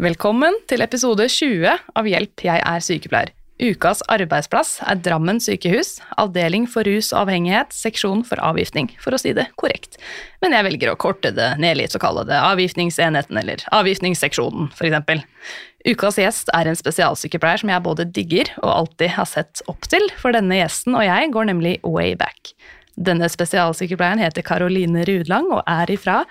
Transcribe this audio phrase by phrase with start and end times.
[0.00, 3.34] Velkommen til episode 20 av Hjelp, jeg er sykepleier.
[3.60, 9.20] Ukas arbeidsplass er Drammen sykehus, avdeling for rus og avhengighet, seksjon for avgiftning, for å
[9.20, 10.00] si det korrekt.
[10.40, 15.28] Men jeg velger å korte det ned litt og kalle det avgiftningsenheten eller avgiftningsseksjonen, f.eks.
[15.92, 20.08] Ukas gjest er en spesialsykepleier som jeg både digger og alltid har sett opp til,
[20.16, 22.56] for denne gjesten og jeg går nemlig way back.
[22.96, 26.22] Denne spesialsykepleieren heter Karoline Rudlang og er ifra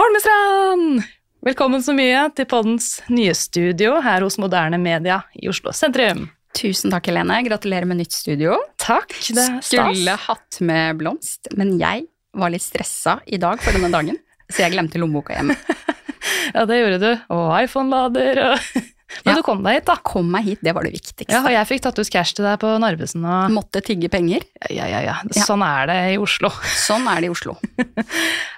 [0.00, 1.04] Holmestrand!
[1.42, 6.28] Velkommen så mye til poddens nye studio her hos Moderne Media i Oslo sentrum.
[6.54, 7.40] Tusen takk, Helene.
[7.42, 8.60] Gratulerer med nytt studio.
[8.78, 9.72] Takk, det er stas.
[9.72, 12.04] Skulle hatt med blomst, men jeg
[12.38, 15.58] var litt stressa i dag for denne dagen, så jeg glemte lommeboka hjemme.
[16.52, 17.10] Ja, det gjorde du.
[17.34, 18.64] Og iPhone-lader og
[19.24, 19.36] Men Ja.
[19.38, 19.96] du kom deg hit, da.
[20.02, 21.28] Kom meg hit, det var det viktigste.
[21.30, 24.42] Ja, og jeg fikk tatt ut cash til deg på Narvesen og Måtte tigge penger.
[24.70, 25.16] Ja, ja, ja.
[25.34, 25.44] Ja.
[25.46, 26.50] Sånn er det i Oslo.
[26.64, 27.56] Sånn er det i Oslo.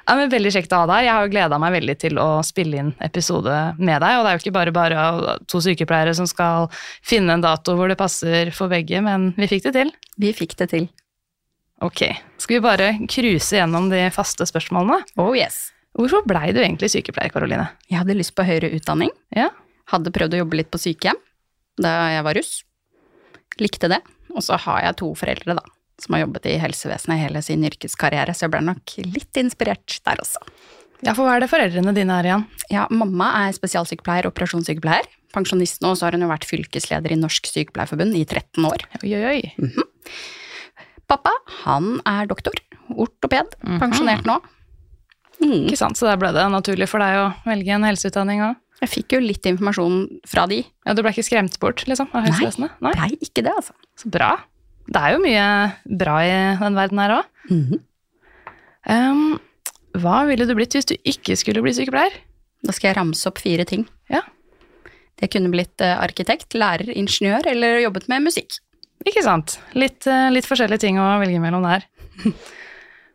[0.04, 1.06] Ja, men Veldig kjekt å ha deg.
[1.06, 4.18] Jeg har jo gleda meg veldig til å spille inn episode med deg.
[4.18, 6.68] Og det er jo ikke bare bare to sykepleiere som skal
[7.00, 9.92] finne en dato hvor det passer for begge, men vi fikk det til.
[10.20, 10.88] Vi fikk det til.
[11.84, 12.02] Ok,
[12.38, 15.00] Skal vi bare cruise gjennom de faste spørsmålene?
[15.16, 15.70] Oh yes.
[15.96, 17.70] Hvorfor blei du egentlig sykepleier, Karoline?
[17.88, 19.10] Jeg hadde lyst på høyere utdanning.
[19.34, 19.48] Ja.
[19.92, 21.20] Hadde prøvd å jobbe litt på sykehjem
[21.80, 22.52] da jeg var russ.
[23.60, 24.00] Likte det.
[24.34, 25.64] Og så har jeg to foreldre, da,
[26.02, 30.22] som har jobbet i helsevesenet hele sin yrkeskarriere, så jeg ble nok litt inspirert der
[30.22, 30.42] også.
[31.04, 32.46] Ja, for hva er det foreldrene dine er igjen?
[32.72, 35.06] Ja, mamma er spesialsykepleier, operasjonssykepleier.
[35.34, 38.86] Pensjonist nå, og så har hun jo vært fylkesleder i Norsk Sykepleierforbund i 13 år.
[39.02, 39.74] Oi, oi, oi.
[41.10, 41.34] Pappa,
[41.66, 42.56] han er doktor.
[42.94, 43.56] Ortoped.
[43.82, 44.38] Pensjonert nå.
[45.42, 45.66] Mm.
[45.66, 48.60] Ikke sant, Så der ble det naturlig for deg å velge en helseutdanning òg?
[48.84, 50.60] Jeg fikk jo litt informasjon fra de.
[50.84, 52.74] Ja, du ble ikke skremt bort, liksom, av helsevesenet?
[52.84, 52.92] Nei.
[52.98, 53.72] Blei ikke det, altså.
[53.96, 54.34] Så bra.
[54.84, 55.46] Det er jo mye
[56.02, 57.30] bra i den verden her òg.
[57.48, 57.82] Mhm.
[60.02, 62.12] hva ville du blitt hvis du ikke skulle bli sykepleier?
[62.64, 63.86] Da skal jeg ramse opp fire ting.
[64.12, 64.20] Ja.
[65.20, 68.58] Det kunne blitt eh, arkitekt, lærer, ingeniør eller jobbet med musikk.
[69.06, 69.58] Ikke sant?
[69.78, 71.86] Litt, eh, litt forskjellige ting å velge mellom der.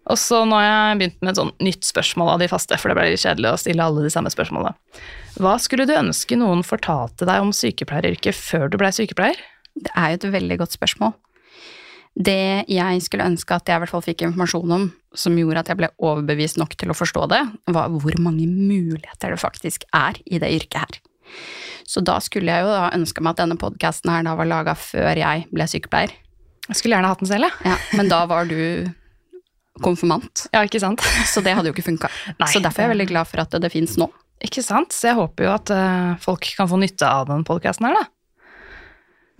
[0.10, 2.90] Og så nå har jeg begynt med et sånn nytt spørsmål av de faste, for
[2.90, 4.74] det ble litt kjedelig å stille alle de samme spørsmålene.
[5.40, 9.40] Hva skulle du ønske noen fortalte deg om sykepleieryrket før du blei sykepleier?
[9.78, 11.14] Det er jo et veldig godt spørsmål.
[12.20, 15.70] Det jeg skulle ønske at jeg i hvert fall fikk informasjon om, som gjorde at
[15.72, 20.18] jeg ble overbevist nok til å forstå det, var hvor mange muligheter det faktisk er
[20.26, 21.00] i det yrket her.
[21.90, 24.76] Så da skulle jeg jo da ønske meg at denne podkasten her da var laga
[24.78, 26.18] før jeg ble sykepleier.
[26.70, 27.72] Jeg skulle gjerne hatt den selv, jeg.
[27.72, 28.60] Ja, men da var du
[29.84, 30.64] konfirmant, Ja.
[30.68, 31.04] ikke sant?
[31.34, 32.12] så det hadde jo ikke funka.
[32.48, 34.10] Så derfor er jeg veldig glad for at det, det fins nå.
[34.46, 34.94] Ikke sant?
[34.96, 38.06] Så jeg håper jo at uh, folk kan få nytte av den podkasten her, da.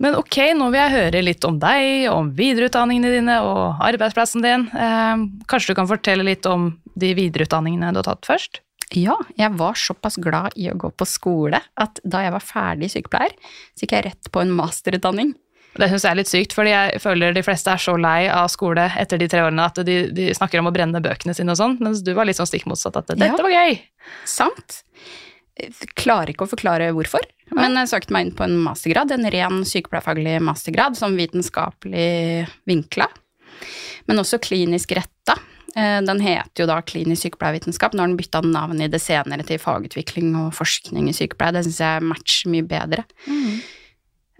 [0.00, 4.64] Men ok, nå vil jeg høre litt om deg, om videreutdanningene dine og arbeidsplassen din.
[4.72, 6.70] Uh, kanskje du kan fortelle litt om
[7.00, 8.62] de videreutdanningene du har tatt først?
[8.96, 12.88] Ja, jeg var såpass glad i å gå på skole at da jeg var ferdig
[12.90, 13.36] sykepleier,
[13.76, 15.34] så gikk jeg rett på en masterutdanning.
[15.78, 18.48] Det syns jeg er litt sykt, fordi jeg føler de fleste er så lei av
[18.50, 21.60] skole etter de tre årene at de, de snakker om å brenne bøkene sine og
[21.60, 23.36] sånn, mens du var litt sånn stikk motsatt at dette Ja.
[23.38, 23.78] var gøy.
[24.26, 24.82] Sant?
[25.60, 27.22] Jeg Klarer ikke å forklare hvorfor,
[27.54, 33.06] men jeg søkte meg inn på en mastergrad, en ren sykepleierfaglig mastergrad, som vitenskapelig vinkla,
[34.08, 35.36] men også klinisk retta.
[35.76, 39.44] Eh, Den heter jo da klinisk sykepleiervitenskap, nå har den bytta navn i det senere
[39.46, 43.04] til fagutvikling og forskning i sykepleie, det syns jeg matcher mye bedre.
[43.28, 43.60] Eh,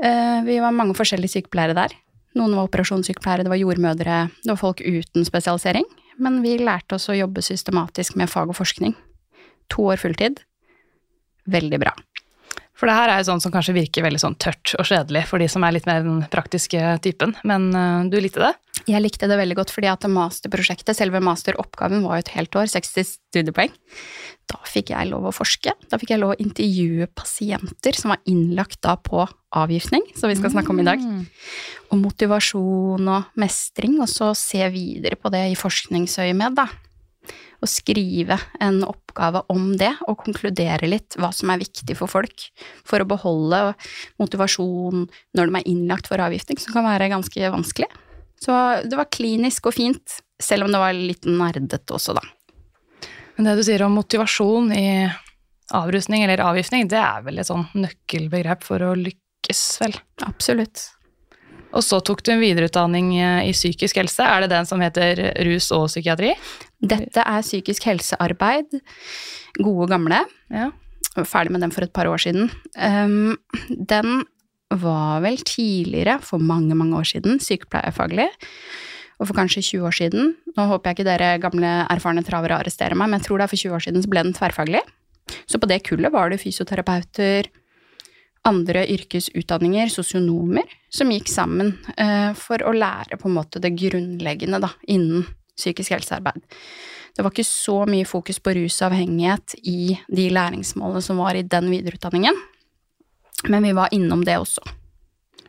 [0.01, 1.93] Vi var mange forskjellige sykepleiere der.
[2.39, 5.85] Noen var operasjonssykepleiere, det var jordmødre, det var folk uten spesialisering.
[6.21, 8.95] Men vi lærte oss å jobbe systematisk med fag og forskning.
[9.75, 10.41] To år fulltid.
[11.51, 11.95] Veldig bra.
[12.81, 15.43] For det her er jo sånn som kanskje virker veldig sånn tørt og kjedelig for
[15.43, 18.55] de som er litt mer den praktiske typen, men eh, du likte det?
[18.89, 22.71] Jeg likte det veldig godt fordi at masterprosjektet, selve masteroppgaven, var jo et helt år,
[22.73, 23.73] 60 studiepoeng.
[24.51, 25.75] Da fikk jeg lov å forske.
[25.91, 29.23] Da fikk jeg lov å intervjue pasienter som var innlagt da på
[29.57, 31.03] avgiftning, som vi skal snakke om i dag.
[31.91, 36.69] Og motivasjon og mestring, og så se videre på det i forskningsøyemed, da.
[37.61, 42.49] Og skrive en oppgave om det, og konkludere litt hva som er viktig for folk.
[42.89, 43.75] For å beholde
[44.23, 45.05] motivasjon
[45.37, 47.91] når de er innlagt for avgiftning, som kan være ganske vanskelig.
[48.41, 48.53] Så
[48.85, 52.25] det var klinisk og fint, selv om det var litt nerdete også, da.
[53.37, 54.87] Men det du sier om motivasjon i
[55.77, 59.95] avrusning eller avgiftning, det er vel et sånn nøkkelbegrep for å lykkes, vel.
[60.27, 60.89] Absolutt.
[61.71, 64.27] Og så tok du en videreutdanning eh, i psykisk helse.
[64.27, 66.33] Er det den som heter rus og psykiatri?
[66.83, 68.81] Dette er psykisk helsearbeid.
[69.61, 70.25] Gode, gamle.
[70.51, 70.71] Ja.
[71.27, 72.51] Ferdig med den for et par år siden.
[72.75, 73.37] Um,
[73.69, 74.25] den
[74.71, 78.29] var vel tidligere, for mange, mange år siden, sykepleierfaglig.
[79.21, 82.97] Og for kanskje 20 år siden, nå håper jeg ikke dere gamle, erfarne travere arresterer
[82.97, 84.85] meg, men jeg tror det er for 20 år siden så ble den tverrfaglig.
[85.51, 87.51] Så på det kullet var det fysioterapeuter,
[88.49, 94.63] andre yrkesutdanninger, sosionomer, som gikk sammen eh, for å lære på en måte det grunnleggende
[94.63, 95.27] da, innen
[95.59, 96.41] psykisk helsearbeid.
[97.13, 101.69] Det var ikke så mye fokus på rusavhengighet i de læringsmålene som var i den
[101.73, 102.39] videreutdanningen,
[103.49, 104.63] men vi var innom det også.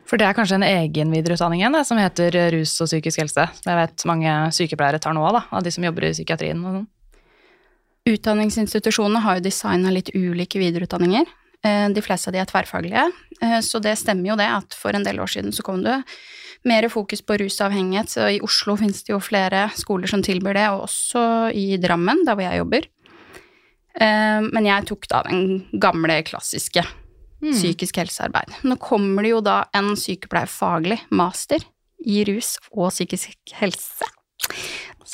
[0.08, 3.78] For det er kanskje en egen videreutdanning igjen, som heter rus og psykisk helse, jeg
[3.78, 6.90] vet mange sykepleiere tar nå av, av de som jobber i psykiatrien og sånn.
[8.12, 11.28] Utdanningsinstitusjonene har jo designa litt ulike videreutdanninger.
[11.64, 13.04] Eh, de fleste av de er tverrfaglige,
[13.40, 16.00] eh, så det stemmer jo det at for en del år siden så kom det
[16.66, 18.10] mer fokus på rusavhengighet.
[18.10, 21.22] Så i Oslo finnes det jo flere skoler som tilbyr det, og også
[21.54, 22.90] i Drammen, der hvor jeg jobber.
[23.94, 26.84] Eh, men jeg tok da den gamle, klassiske
[27.42, 27.52] mm.
[27.52, 28.54] psykisk helsearbeid.
[28.66, 31.64] Nå kommer det jo da en sykepleierfaglig master
[32.06, 34.08] i rus og psykisk helse.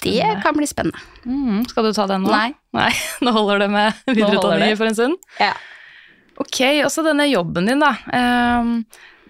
[0.02, 1.00] Det kan bli spennende.
[1.26, 2.30] Mm, skal du ta den nå?
[2.30, 2.52] Nei.
[2.76, 2.92] Nei.
[3.24, 5.18] Nå holder det med videreutdanning for en stund?
[5.42, 5.52] Ja.
[6.38, 7.96] Ok, også denne jobben din, da.
[8.14, 8.84] Um,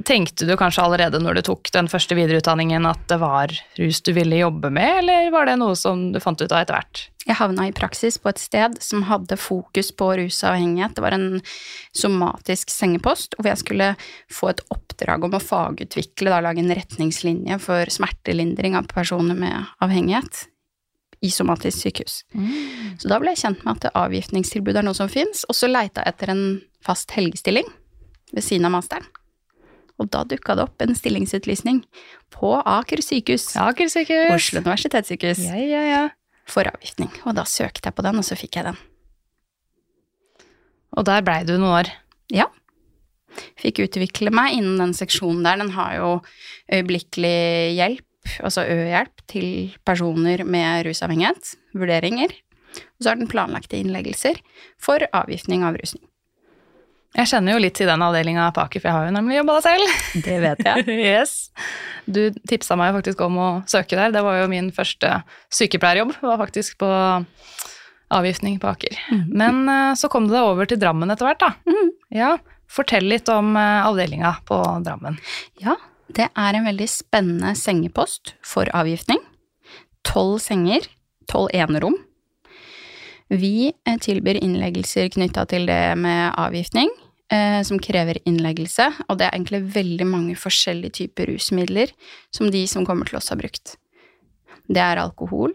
[0.06, 4.12] tenkte du kanskje allerede når du tok den første videreutdanningen at det var rus du
[4.16, 7.04] ville jobbe med, eller var det noe som du fant ut av etter hvert?
[7.28, 10.94] Jeg havna i praksis på et sted som hadde fokus på rusavhengighet.
[10.96, 11.42] Det var en
[11.96, 13.88] somatisk sengepost hvor jeg skulle
[14.32, 19.74] få et oppdrag om å fagutvikle, da lage en retningslinje for smertelindring av personer med
[19.84, 20.46] avhengighet
[21.20, 22.22] i somatisk sykehus.
[22.32, 22.96] Mm.
[23.02, 26.04] Så da ble jeg kjent med at avgiftningstilbud er noe som fins, og så leita
[26.04, 26.44] jeg etter en
[26.84, 27.66] fast helgestilling
[28.32, 29.08] ved siden av masteren.
[29.98, 31.82] Og da dukka det opp en stillingsutlysning
[32.34, 33.50] på Aker sykehus.
[33.58, 34.34] Aker sykehus.
[34.36, 35.42] Oslo universitetssykehus.
[35.48, 36.04] Ja, ja, ja.
[36.48, 37.10] For avgiftning.
[37.26, 38.78] Og da søkte jeg på den, og så fikk jeg den.
[40.96, 41.90] Og der blei du noen år?
[42.32, 42.46] Ja.
[43.60, 45.58] Fikk utvikle meg innen den seksjonen der.
[45.60, 46.12] Den har jo
[46.72, 48.06] øyeblikkelig hjelp
[48.44, 52.34] altså ø-hjelp, til personer med rusavhengighet, vurderinger.
[52.98, 54.40] Og så har den planlagte innleggelser
[54.80, 56.04] for avgiftning av rusning.
[57.18, 59.56] Jeg kjenner jo litt til den avdelinga på Aker, for jeg har jo nemlig jobba
[59.56, 60.02] der selv.
[60.22, 60.84] Det vet jeg.
[61.18, 61.32] yes.
[62.06, 64.12] Du tipsa meg faktisk om å søke der.
[64.14, 65.16] Det var jo min første
[65.58, 66.14] sykepleierjobb.
[66.22, 66.90] Var faktisk på
[68.14, 69.00] avgiftning på Aker.
[69.10, 69.24] Mm.
[69.34, 71.50] Men uh, så kom det over til Drammen etter hvert, da.
[71.66, 71.90] Mm.
[72.14, 72.36] Ja,
[72.68, 75.16] Fortell litt om uh, avdelinga på Drammen.
[75.62, 75.74] Ja,
[76.14, 79.18] det er en veldig spennende sengepost for avgiftning.
[80.06, 80.86] Tolv senger,
[81.28, 81.96] tolv enerom.
[83.28, 86.88] Vi eh, tilbyr innleggelser knytta til det med avgiftning,
[87.32, 91.92] eh, som krever innleggelse, og det er egentlig veldig mange forskjellige typer rusmidler
[92.34, 93.76] som de som kommer til oss, har brukt.
[94.68, 95.54] Det er alkohol,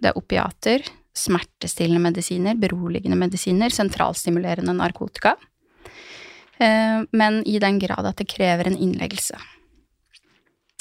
[0.00, 0.86] det er opiater,
[1.16, 5.36] smertestillende medisiner, beroligende medisiner, sentralstimulerende narkotika,
[6.58, 9.38] eh, men i den grad at det krever en innleggelse.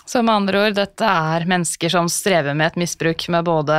[0.10, 3.78] Så med andre ord, dette er mennesker som strever med et misbruk med både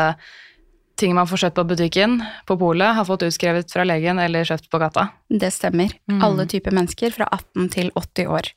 [1.00, 4.68] ting man får kjøpt på butikken, på polet, har fått utskrevet fra legen eller kjøpt
[4.70, 5.08] på gata.
[5.28, 5.94] Det stemmer.
[6.10, 6.20] Mm.
[6.26, 8.50] Alle typer mennesker fra 18 til 80 år.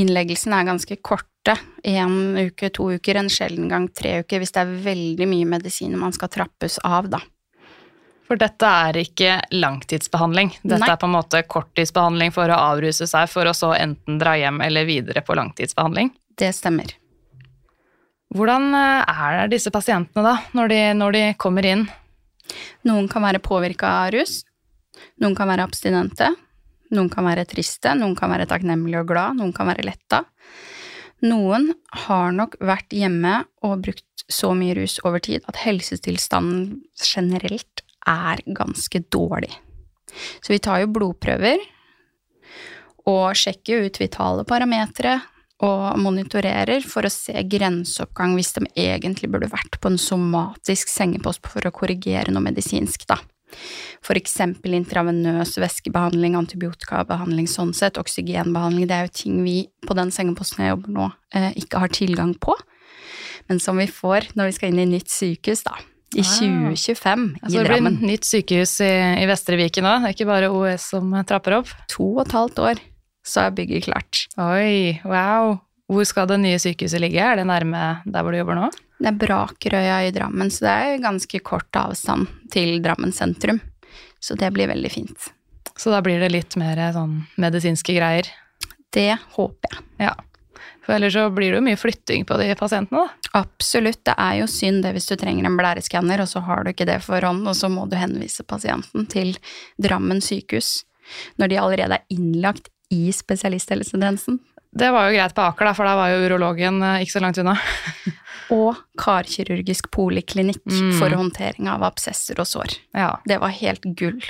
[0.00, 1.56] Innleggelsen er ganske korte.
[1.86, 6.00] Én uke, to uker, en sjelden gang tre uker, hvis det er veldig mye medisiner
[6.00, 7.22] man skal trappes av, da.
[8.26, 10.50] For dette er ikke langtidsbehandling.
[10.64, 10.90] Dette Nei.
[10.90, 14.60] er på en måte korttidsbehandling for å avruse seg, for å så enten dra hjem
[14.66, 16.10] eller videre på langtidsbehandling.
[16.36, 16.96] Det stemmer.
[18.34, 21.86] Hvordan eh, er disse pasientene da, når de, når de kommer inn?
[22.86, 24.40] Noen kan være påvirka av rus.
[25.22, 26.32] Noen kan være abstinente.
[26.94, 27.94] Noen kan være triste.
[27.98, 29.38] Noen kan være takknemlige og glad.
[29.40, 30.22] Noen kan være letta.
[31.24, 31.70] Noen
[32.06, 38.42] har nok vært hjemme og brukt så mye rus over tid at helsetilstanden generelt er
[38.46, 39.52] ganske dårlig.
[40.44, 41.62] Så vi tar jo blodprøver
[43.06, 45.20] og sjekker ut vitale parametere,
[45.64, 51.46] og monitorerer for å se grenseoppgang hvis de egentlig burde vært på en somatisk sengepost
[51.48, 53.18] for å korrigere noe medisinsk, da.
[54.04, 60.10] For eksempel intravenøs væskebehandling, antibiotikabehandling sånn sett, oksygenbehandling, det er jo ting vi på den
[60.12, 62.56] sengeposten jeg jobber nå, eh, ikke har tilgang på,
[63.48, 65.78] men som vi får når vi skal inn i nytt sykehus, da.
[66.16, 67.48] I 2025 ah.
[67.50, 67.96] i Drammen.
[67.96, 71.16] Det blir nytt sykehus i, i Vestre Viken òg, det er ikke bare OS som
[71.26, 71.72] trapper opp?
[71.96, 72.84] To og et halvt år
[73.26, 74.26] så er bygget klart.
[74.40, 75.56] Oi, wow.
[75.90, 77.22] Hvor skal det nye sykehuset ligge?
[77.22, 78.70] Er det nærme der hvor du jobber nå?
[78.96, 83.60] Det er Brakerøya i Drammen, så det er ganske kort avstand til Drammen sentrum.
[84.22, 85.28] Så det blir veldig fint.
[85.76, 88.30] Så da blir det litt mer sånn medisinske greier.
[88.94, 89.84] Det håper jeg.
[90.08, 90.14] Ja.
[90.86, 93.30] For ellers så blir det jo mye flytting på de pasientene, da.
[93.42, 94.00] Absolutt.
[94.06, 96.88] Det er jo synd det hvis du trenger en blæreskanner, og så har du ikke
[96.88, 99.34] det for hånd, og så må du henvise pasienten til
[99.82, 100.80] Drammen sykehus
[101.38, 104.38] når de allerede er innlagt i spesialisthelsetjenesten.
[104.76, 107.22] Det var jo greit på Aker, da, for da var jo urologen eh, ikke så
[107.24, 107.54] langt unna.
[108.54, 110.92] Og karkirurgisk poliklinikk Mm.
[111.00, 112.76] for håndtering av absesser og sår.
[112.94, 113.16] Ja.
[113.26, 114.20] Det var helt gull.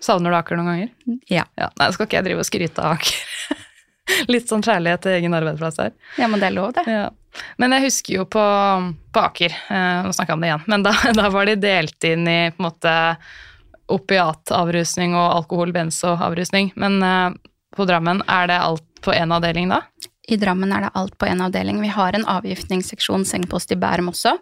[0.00, 0.90] Savner du Aker noen ganger?
[1.28, 1.44] Ja.
[1.58, 1.68] Ja.
[1.80, 3.58] Nei, skal ikke jeg drive og skryte av Aker.
[4.32, 5.92] Litt sånn kjærlighet til egen arbeidsplass her.
[6.16, 6.86] ja, men det er lov, det.
[6.88, 7.08] Ja.
[7.60, 8.44] Men jeg husker jo på,
[9.12, 12.08] på Aker, eh, nå snakka jeg om det igjen, men da, da var de delt
[12.08, 12.94] inn i på en måte
[13.92, 16.72] opiatavrusning og alkohol-benzo-avrusning.
[16.80, 17.28] Men eh,
[17.78, 19.84] på Drammen, er det alt på én avdeling da?
[20.28, 21.78] I Drammen er det alt på én avdeling.
[21.80, 24.34] Vi har en avgiftningsseksjon sengepost i Bærum også,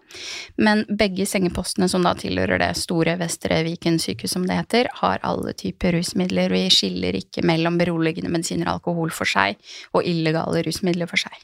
[0.58, 5.22] men begge sengepostene som da tilhører det store Vestre Viken sykehus, som det heter, har
[5.22, 6.50] alle typer rusmidler.
[6.50, 9.60] Vi skiller ikke mellom beroligende medisiner og alkohol for seg,
[9.94, 11.38] og illegale rusmidler for seg.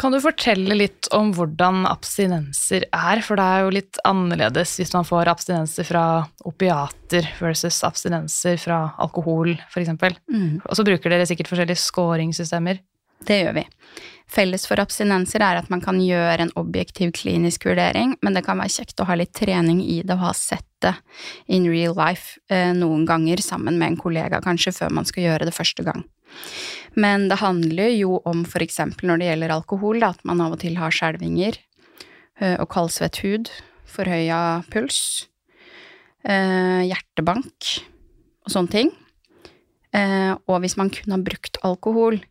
[0.00, 3.20] Kan du fortelle litt om hvordan abstinenser er?
[3.22, 6.04] For det er jo litt annerledes hvis man får abstinenser fra
[6.48, 9.92] opiater versus abstinenser fra alkohol, f.eks.
[10.64, 12.80] Og så bruker dere sikkert forskjellige scoringssystemer.
[13.22, 13.64] Det gjør vi.
[14.32, 18.58] Felles for abstinenser er at man kan gjøre en objektiv klinisk vurdering, men det kan
[18.58, 20.94] være kjekt å ha litt trening i det og ha sett det
[21.52, 25.46] in real life eh, noen ganger sammen med en kollega, kanskje, før man skal gjøre
[25.46, 26.02] det første gang.
[26.94, 30.62] Men det handler jo om eksempel når det gjelder alkohol, da, at man av og
[30.62, 31.56] til har skjelvinger
[32.40, 33.52] eh, og kaldsvett hud,
[33.88, 35.28] forhøya puls,
[36.24, 37.70] eh, hjertebank
[38.44, 38.92] og sånne ting.
[39.92, 42.22] Eh, og hvis man kun har brukt alkohol,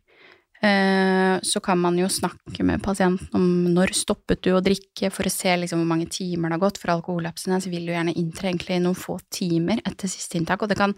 [0.62, 5.32] så kan man jo snakke med pasienten om når stoppet du å drikke, for å
[5.34, 6.78] se liksom hvor mange timer det har gått.
[6.78, 10.78] For alkoholabstinens vil jo gjerne inntre egentlig noen få timer etter siste inntak, og det
[10.78, 10.94] kan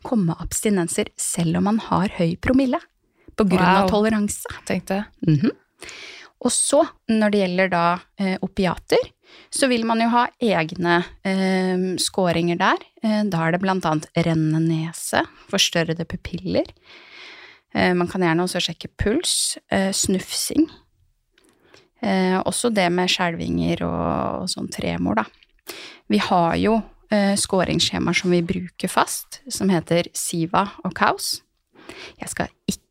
[0.00, 2.80] komme abstinenser selv om man har høy promille,
[3.36, 4.48] på grunn av toleranse.
[4.68, 5.04] tenkte jeg.
[5.26, 5.50] -hmm.
[6.42, 7.86] Og så, når det gjelder da
[8.18, 8.98] eh, opiater,
[9.52, 12.82] så vil man jo ha egne eh, skåringer der.
[13.02, 15.22] Eh, da er det blant annet rennende nese,
[15.52, 16.66] forstørrede pupiller.
[17.74, 20.68] Eh, man kan gjerne også sjekke puls, eh, snufsing.
[22.02, 25.28] Eh, også det med skjelvinger og, og sånn tremor, da.
[26.10, 26.80] Vi har jo
[27.12, 31.42] skåringsskjemaer som vi bruker fast, som heter Siva og Kaus.
[32.16, 32.81] Jeg skal ikke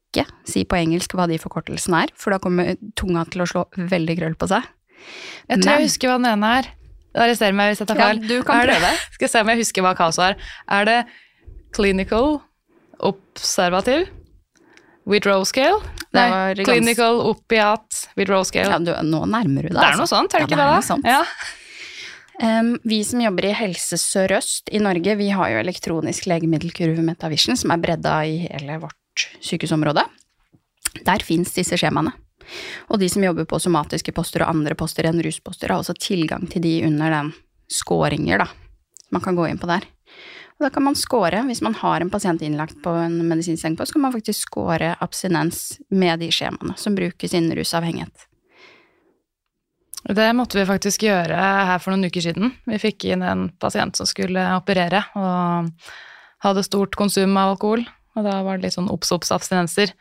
[0.46, 4.18] si på engelsk hva de forkortelsene er, for da kommer tunga til å slå veldig
[4.20, 4.63] krøll på seg.
[5.50, 6.68] Jeg tror Men- jeg husker hva den ene er.
[7.15, 8.20] Arrester meg hvis jeg tar Ja, feil.
[8.27, 8.94] du kan er det.
[9.15, 10.36] Skal jeg se om jeg husker hva kaos er.
[10.70, 11.00] Er det
[11.74, 12.41] clinical,
[13.00, 14.08] observativ,
[15.06, 15.82] withdrawal scale?
[16.12, 18.70] Det Nei, var gans- clinical, opiat, withdrawal scale.
[18.70, 19.80] Ja, du, nå nærmer du deg.
[19.80, 20.03] det er altså.
[20.03, 20.86] noe sånt, er det Ja, ikke det det?
[20.91, 21.06] sånt.
[21.06, 21.24] Ja.
[22.41, 27.56] Um, vi som jobber i Helse Sør-Øst i Norge, vi har jo elektronisk legemiddelkurve Metavision,
[27.60, 28.96] som er bredda i hele vårt
[29.39, 30.03] sykehusområde.
[31.06, 32.13] Der fins disse skjemaene.
[32.91, 36.48] Og de som jobber på somatiske poster og andre poster enn rusposter, har også tilgang
[36.51, 37.32] til de under den
[37.72, 38.48] skåringer, da.
[39.12, 39.86] Man kan gå inn på der.
[40.60, 43.94] Og da kan man score, hvis man har en pasient innlagt på en medisinsk så
[43.94, 48.27] kan man faktisk score abstinens med de skjemaene som brukes innen rusavhengighet.
[50.01, 52.53] Det måtte vi faktisk gjøre her for noen uker siden.
[52.65, 55.70] Vi fikk inn en pasient som skulle operere, og
[56.41, 57.86] hadde stort konsum av alkohol.
[58.15, 59.94] Og da var det litt sånn obs-obs-abstinenser.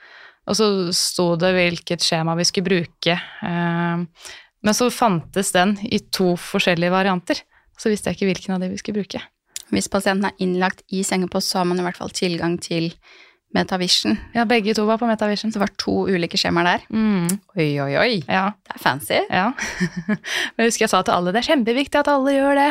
[0.51, 3.15] Og så sto det hvilket skjema vi skulle bruke.
[3.47, 4.05] Eh,
[4.63, 7.39] Men så fantes den i to forskjellige varianter.
[7.81, 9.23] Så visste jeg ikke hvilken av de vi skulle bruke.
[9.71, 12.91] Hvis pasienten er innlagt i sengepost, så har man i hvert fall tilgang til
[13.55, 14.19] Metavision.
[14.35, 15.51] Ja, begge to var på Metavision.
[15.51, 16.85] Så det var to ulike skjemaer der.
[16.95, 18.13] Mm, Oi, oi, oi.
[18.29, 19.19] ja, Det er fancy.
[19.31, 19.49] ja.
[20.59, 22.69] Jeg husker jeg sa til alle det er kjempeviktig at alle gjør det.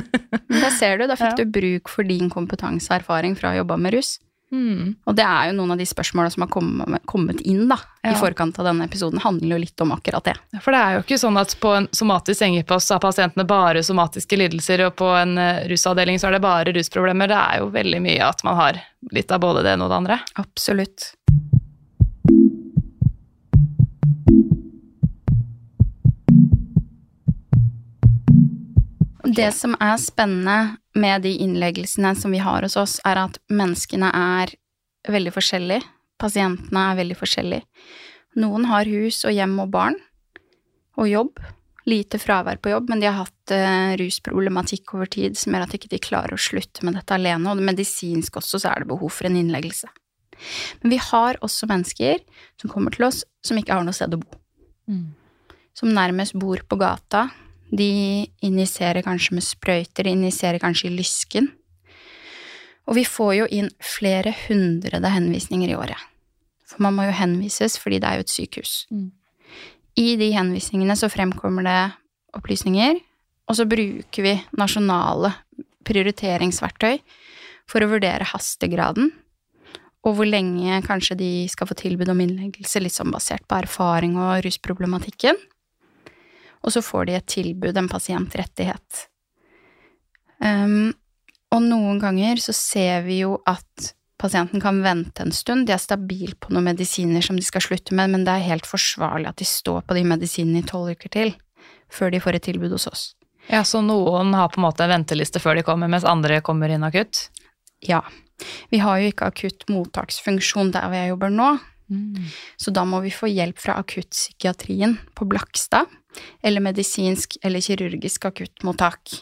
[0.62, 1.44] Da ser du, da fikk Ja.
[1.44, 4.16] du bruk for din kompetanse og erfaring fra å jobbe med rus.
[4.52, 4.94] Mm.
[5.04, 8.58] Og det er jo noen av de spørsmåla som har kommet, inn da, i forkant
[8.60, 10.36] av denne episoden, handler jo litt om akkurat det.
[10.62, 14.38] For det er jo ikke sånn at på en somatisk sengepost har pasientene bare somatiske
[14.38, 17.32] lidelser, og på en eh, rusavdeling så er det bare rusproblemer.
[17.32, 18.82] Det er jo veldig mye at man har
[19.14, 20.20] litt av både det ene og det andre.
[20.42, 21.10] Absolutt.
[29.26, 34.06] Det som er spennende med de innleggelsene som vi har hos oss, er at menneskene
[34.14, 34.52] er
[35.10, 35.82] veldig forskjellige.
[36.20, 37.66] Pasientene er veldig forskjellige.
[38.38, 39.96] Noen har hus og hjem og barn
[41.00, 41.40] og jobb.
[41.90, 45.74] Lite fravær på jobb, men de har hatt uh, rusproblematikk over tid som gjør at
[45.74, 47.50] de ikke klarer å slutte med dette alene.
[47.50, 49.90] Og medisinsk også så er det behov for en innleggelse.
[50.82, 52.22] Men vi har også mennesker
[52.60, 54.38] som kommer til oss som ikke har noe sted å bo.
[55.76, 57.26] Som nærmest bor på gata.
[57.70, 61.50] De injiserer kanskje med sprøyter, de injiserer kanskje i lysken.
[62.86, 65.98] Og vi får jo inn flere hundrede henvisninger i året.
[66.66, 68.74] For man må jo henvises fordi det er jo et sykehus.
[68.90, 69.10] Mm.
[69.96, 71.80] I de henvisningene så fremkommer det
[72.36, 72.98] opplysninger,
[73.46, 75.32] og så bruker vi nasjonale
[75.86, 76.98] prioriteringsverktøy
[77.70, 79.12] for å vurdere hastegraden,
[80.06, 84.14] og hvor lenge kanskje de skal få tilbud om innleggelse, litt sånn basert på erfaring
[84.20, 85.38] og rusproblematikken.
[86.66, 89.04] Og så får de et tilbud, en pasientrettighet.
[90.42, 90.90] Um,
[91.54, 95.80] og noen ganger så ser vi jo at pasienten kan vente en stund, de er
[95.80, 99.40] stabil på noen medisiner som de skal slutte med, men det er helt forsvarlig at
[99.40, 101.34] de står på de medisinene i tolv uker til
[101.92, 103.04] før de får et tilbud hos oss.
[103.46, 106.72] Ja, Så noen har på en måte en venteliste før de kommer, mens andre kommer
[106.72, 107.28] inn akutt?
[107.84, 108.02] Ja.
[108.72, 111.50] Vi har jo ikke akutt mottaksfunksjon der hvor jeg jobber nå,
[112.56, 115.86] så da må vi få hjelp fra akuttpsykiatrien på Blakstad,
[116.42, 119.20] eller medisinsk eller kirurgisk akuttmottak.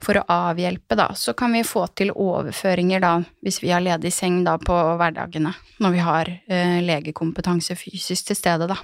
[0.00, 3.12] For å avhjelpe, da, så kan vi få til overføringer, da,
[3.44, 5.52] hvis vi har ledig seng da på hverdagene,
[5.84, 8.78] når vi har eh, legekompetanse fysisk til stede, da.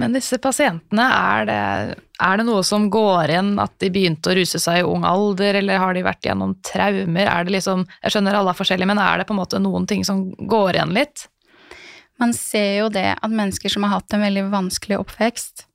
[0.00, 1.58] Men disse pasientene, er det,
[2.26, 5.60] er det noe som går igjen at de begynte å ruse seg i ung alder,
[5.60, 7.30] eller har de vært gjennom traumer?
[7.30, 9.86] Er det liksom, jeg skjønner alle er forskjellige, men er det på en måte noen
[9.90, 11.28] ting som går igjen litt?
[12.22, 15.68] Man ser jo det at mennesker som har hatt en veldig vanskelig oppvekst,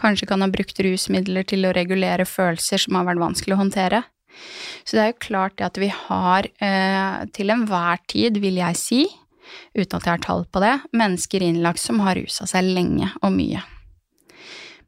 [0.00, 4.02] kanskje kan ha brukt rusmidler til å regulere følelser som har vært vanskelig å håndtere.
[4.86, 8.80] Så det er jo klart det at vi har eh, til enhver tid, vil jeg
[8.80, 9.00] si,
[9.74, 13.34] uten at jeg har tall på det, mennesker innlagt som har rusa seg lenge og
[13.34, 13.62] mye.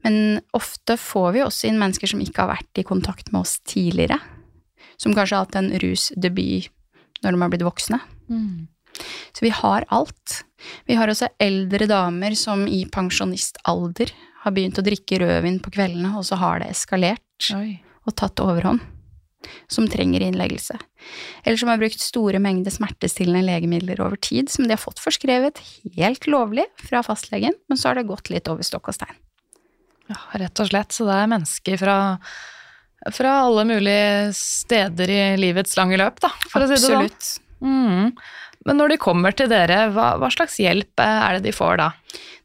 [0.05, 3.59] Men ofte får vi også inn mennesker som ikke har vært i kontakt med oss
[3.69, 4.17] tidligere.
[5.01, 6.71] Som kanskje har hatt en rusdebut
[7.21, 8.01] når de har blitt voksne.
[9.33, 10.41] Så vi har alt.
[10.89, 14.13] Vi har også eldre damer som i pensjonistalder
[14.45, 17.81] har begynt å drikke rødvin på kveldene, og så har det eskalert Oi.
[18.09, 18.81] og tatt overhånd.
[19.73, 20.77] Som trenger innleggelse.
[21.45, 25.63] Eller som har brukt store mengder smertestillende legemidler over tid, som de har fått forskrevet
[25.97, 29.17] helt lovlig fra fastlegen, men så har det gått litt over stokk og stein.
[30.11, 30.93] Ja, rett og slett.
[30.93, 31.97] Så det er mennesker fra,
[33.15, 37.07] fra alle mulige steder i livets lange løp, da, for å si det sånn.
[37.07, 37.33] Absolutt.
[37.61, 38.17] Mm.
[38.69, 41.91] Men når de kommer til dere, hva, hva slags hjelp er det de får da?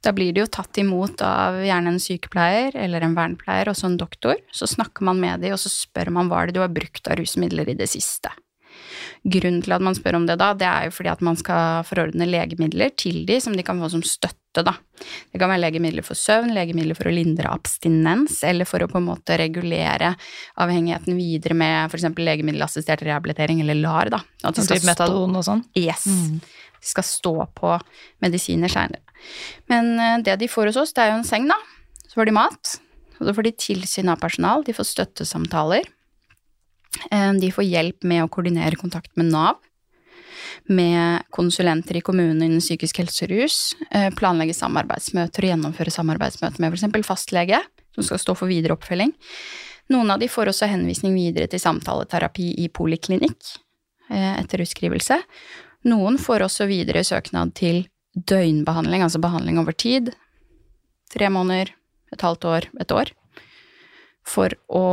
[0.05, 3.97] Da blir de jo tatt imot av gjerne en sykepleier eller en vernepleier, også en
[3.97, 4.37] doktor.
[4.53, 7.09] Så snakker man med dem, og så spør man hva er det du har brukt
[7.09, 8.29] av rusmidler i det siste.
[9.25, 11.85] Grunnen til at man spør om det da, det er jo fordi at man skal
[11.87, 14.75] forordne legemidler til de som de kan få som støtte, da.
[15.33, 18.97] Det kan være legemidler for søvn, legemidler for å lindre abstinens, eller for å på
[19.01, 20.13] en måte regulere
[20.61, 22.05] avhengigheten videre med f.eks.
[22.15, 24.21] legemiddelassistert rehabilitering, eller LAR, da.
[24.43, 25.65] At de skal metadon og sånn?
[25.75, 26.05] Yes.
[26.05, 27.73] De skal stå på
[28.23, 29.01] medisiner seinere.
[29.67, 31.57] Men eh, det de får hos oss, det er jo en seng, da.
[32.05, 32.75] Så får de mat.
[33.19, 34.63] Og så får de tilsyn av personal.
[34.63, 35.87] De får støttesamtaler.
[37.11, 39.57] Eh, De får hjelp med å koordinere kontakt med Nav.
[40.67, 43.59] Med konsulenter i kommunen innen psykisk helse og rus.
[43.91, 47.07] eh, Planlegge samarbeidsmøter og gjennomføre samarbeidsmøter med f.eks.
[47.07, 47.61] fastlege,
[47.95, 49.13] som skal stå for videre oppfølging.
[49.93, 53.51] Noen av de får også henvisning videre til samtaleterapi i poliklinikk
[54.09, 55.19] eh, etter utskrivelse.
[55.85, 57.83] Noen får også videre søknad til
[58.15, 60.13] døgnbehandling, altså behandling over tid.
[61.13, 61.69] Tre måneder,
[62.13, 63.11] et halvt år, et år.
[64.25, 64.85] For å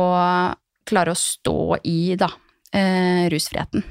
[0.85, 2.29] klare å stå i, da,
[2.75, 3.83] eh, rusfriheten.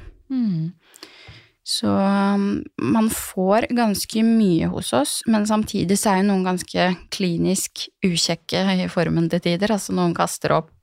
[1.63, 6.87] Så um, man får ganske mye hos oss, men samtidig så er jo noen ganske
[7.15, 9.71] klinisk ukjekke i formen til tider.
[9.71, 10.73] Altså noen kaster opp,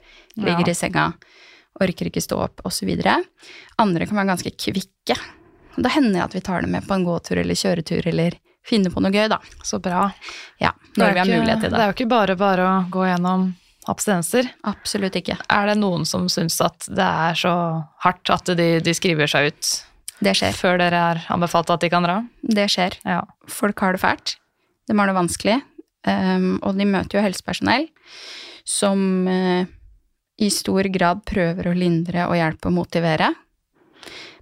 [0.40, 0.72] ligger Ja.
[0.72, 1.04] i senga,
[1.80, 2.88] orker ikke stå opp, osv.
[3.78, 5.18] Andre kan være ganske kvikke.
[5.76, 8.38] Og Da hender det at vi tar dem med på en gåtur eller kjøretur, eller
[8.66, 9.38] finner på noe gøy, da.
[9.62, 10.10] Så bra.
[10.60, 11.80] Ja, Det når vi har mulighet til Det det.
[11.84, 13.54] er jo ikke bare bare å gå gjennom
[13.88, 14.48] abstinenser.
[14.64, 15.36] Absolutt ikke.
[15.50, 17.54] Er det noen som syns at det er så
[18.04, 19.70] hardt at de, de skriver seg ut
[20.20, 20.52] Det skjer.
[20.56, 22.20] før dere er anbefalt at de kan dra?
[22.44, 22.98] Det skjer.
[23.08, 23.22] Ja.
[23.48, 24.36] Folk har det fælt.
[24.88, 25.60] De har det vanskelig.
[26.06, 27.90] Um, og de møter jo helsepersonell
[28.64, 29.68] som uh,
[30.40, 33.28] i stor grad prøver å lindre og hjelpe og motivere.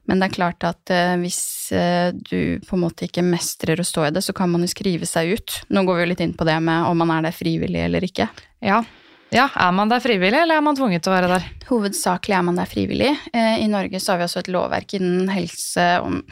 [0.09, 1.41] Men det er klart at uh, hvis
[1.75, 4.71] uh, du på en måte ikke mestrer å stå i det, så kan man jo
[4.71, 5.59] skrive seg ut.
[5.75, 8.07] Nå går vi jo litt inn på det med om man er der frivillig eller
[8.07, 8.31] ikke.
[8.65, 8.83] ja.
[9.31, 11.45] Ja, Er man der frivillig, eller er man tvunget til å være der?
[11.69, 13.11] Hovedsakelig er man der frivillig.
[13.37, 16.23] Eh, I Norge så har vi også et lovverk innen helse- og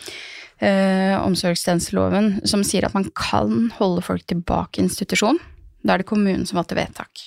[0.64, 5.36] eh, omsorgstjenesteloven som sier at man kan holde folk tilbake i institusjon.
[5.84, 7.26] Da er det kommunen som fatter vedtak.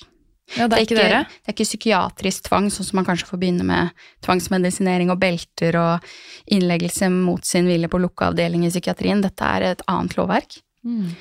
[0.56, 1.20] Ja, Det er ikke dere?
[1.30, 3.92] det er ikke psykiatrisk tvang, sånn som man kanskje forbinder med
[4.26, 6.08] tvangsmedisinering og belter og
[6.50, 9.22] innleggelse mot sin vilje på lukka avdeling i psykiatrien.
[9.22, 10.58] Dette er et annet lovverk.
[10.82, 11.14] Eh,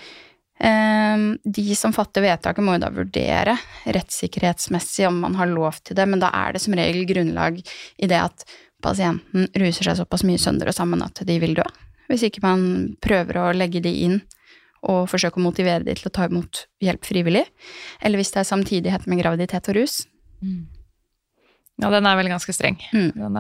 [0.60, 3.54] De som fatter vedtaket, må jo da vurdere
[3.86, 8.10] rettssikkerhetsmessig om man har lov til det, men da er det som regel grunnlag i
[8.12, 8.44] det at
[8.84, 11.64] pasienten ruser seg såpass mye sønder og sammen at de vil dø.
[12.12, 12.62] Hvis ikke man
[13.04, 14.20] prøver å legge de inn
[14.88, 17.46] og forsøke å motivere de til å ta imot hjelp frivillig.
[18.02, 20.02] Eller hvis det er samtidighet med graviditet og rus.
[21.80, 22.78] Ja, den er vel ganske streng.
[22.92, 23.38] Mm.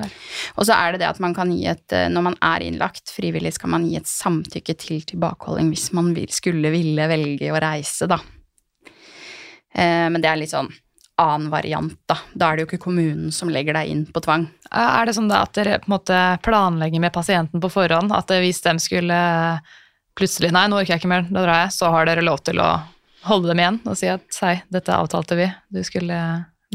[0.55, 3.11] Og så er det det at man kan gi et eh, Når man er innlagt
[3.11, 8.07] frivillig, skal man gi et samtykke til tilbakeholding hvis man skulle ville velge å reise,
[8.07, 8.21] da.
[9.75, 10.71] Eh, men det er litt sånn
[11.19, 12.15] annen variant, da.
[12.31, 14.47] Da er det jo ikke kommunen som legger deg inn på tvang.
[14.71, 18.13] Er det sånn da at dere på en måte planlegger med pasienten på forhånd?
[18.15, 19.19] At hvis de skulle
[20.19, 21.75] plutselig Nei, nå orker jeg ikke mer, da drar jeg.
[21.75, 22.71] Så har dere lov til å
[23.27, 26.19] holde dem igjen og si at hei, dette avtalte vi, du skulle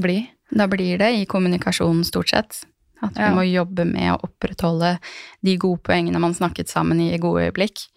[0.01, 0.19] bli.
[0.55, 2.63] Da blir det i kommunikasjonen stort sett.
[3.03, 3.35] At vi Ja.
[3.35, 4.99] må jobbe med å opprettholde
[5.43, 7.89] de gode poengene man snakket sammen i gode øyeblikk.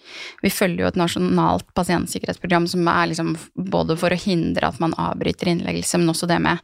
[0.42, 4.94] Vi følger jo et nasjonalt pasientsikkerhetsprogram som er liksom både for å hindre at man
[4.94, 6.60] avbryter innleggelse, men også det med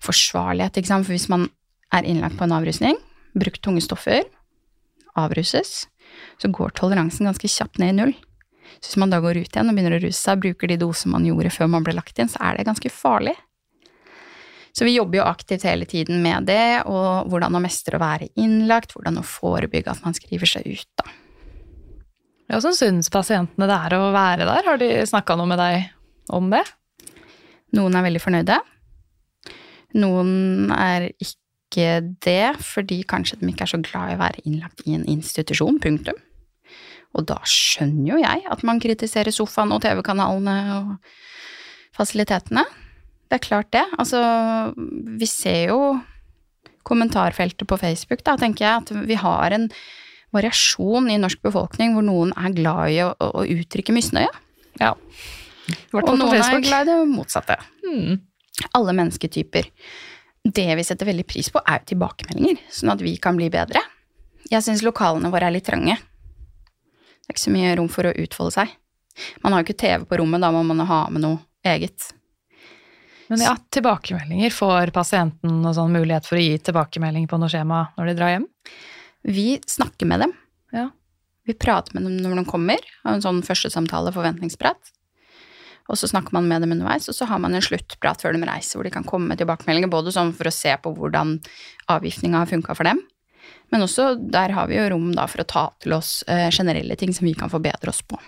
[0.00, 0.76] forsvarlighet.
[0.78, 1.06] Ikke sant?
[1.06, 1.48] For hvis man
[1.92, 2.96] er innlagt på en avrusning,
[3.34, 4.22] brukt tunge stoffer,
[5.16, 5.86] avruses,
[6.40, 8.14] så går toleransen ganske kjapt ned i null.
[8.80, 11.10] Så hvis man da går ut igjen og begynner å ruse seg, bruker de doser
[11.12, 13.34] man gjorde før man ble lagt inn, så er det ganske farlig.
[14.72, 18.30] Så vi jobber jo aktivt hele tiden med det, og hvordan å mestre å være
[18.40, 21.10] innlagt, hvordan å forebygge at man skriver seg ut, da.
[22.52, 24.66] Hvordan syns pasientene det er å være der?
[24.66, 26.64] Har de snakka noe med deg om det?
[27.76, 28.58] Noen er veldig fornøyde.
[30.00, 34.84] Noen er ikke det, fordi kanskje de ikke er så glad i å være innlagt
[34.84, 36.18] i en institusjon, punktum.
[37.16, 40.92] Og da skjønner jo jeg at man kritiserer sofaen og TV-kanalene og
[41.96, 42.64] fasilitetene.
[43.32, 43.82] Det er klart det.
[43.96, 44.20] Altså,
[44.76, 45.78] vi ser jo
[46.84, 49.70] kommentarfeltet på Facebook, da, tenker jeg, at vi har en
[50.36, 54.28] variasjon i norsk befolkning hvor noen er glad i å, å uttrykke misnøye,
[54.80, 54.92] Ja.
[55.94, 57.56] Og noen er glad i det motsatte.
[57.86, 58.20] Mm.
[58.76, 59.68] alle mennesketyper.
[60.44, 63.80] Det vi setter veldig pris på, er jo tilbakemeldinger, sånn at vi kan bli bedre.
[64.50, 65.96] Jeg syns lokalene våre er litt trange.
[65.96, 68.74] Det er ikke så mye rom for å utfolde seg.
[69.40, 72.12] Man har jo ikke TV på rommet, da må man ha med noe eget.
[73.32, 74.52] Men ja, tilbakemeldinger.
[74.52, 78.34] Får pasienten noen sånn mulighet for å gi tilbakemelding på noe skjema når de drar
[78.34, 78.48] hjem?
[79.24, 80.34] Vi snakker med dem.
[80.76, 80.90] Ja.
[81.48, 84.92] Vi prater med dem når de kommer, har en sånn første samtale, forventningsprat.
[85.90, 88.46] Og så snakker man med dem underveis, og så har man en sluttprat før de
[88.46, 91.38] reiser, hvor de kan komme med tilbakemeldinger, både sånn for å se på hvordan
[91.90, 93.00] avgiftninga har funka for dem,
[93.72, 96.96] men også der har vi jo rom da for å ta til oss eh, generelle
[97.00, 98.20] ting som vi kan forbedre oss på.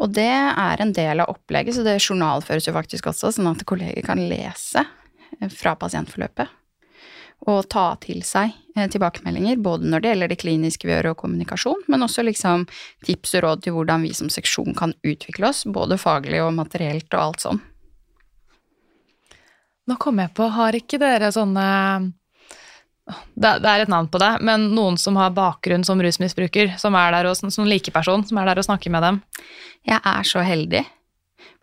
[0.00, 3.66] Og det er en del av opplegget, så det journalføres jo faktisk også, sånn at
[3.68, 6.56] kolleger kan lese eh, fra pasientforløpet
[7.48, 11.20] og ta til seg eh, tilbakemeldinger, både når det gjelder det kliniske vi gjør og
[11.22, 12.66] kommunikasjon, men også liksom
[13.06, 17.08] tips og råd til hvordan vi som seksjon kan utvikle oss, både faglig og materielt
[17.14, 17.62] og alt sånn.
[19.88, 21.66] Nå kom jeg på, har ikke dere sånne
[23.34, 26.96] det, det er et navn på det, men noen som har bakgrunn som rusmisbruker, som
[26.98, 29.20] er der og, som likeperson, som er der og snakker med dem.
[29.88, 30.84] Jeg er så heldig,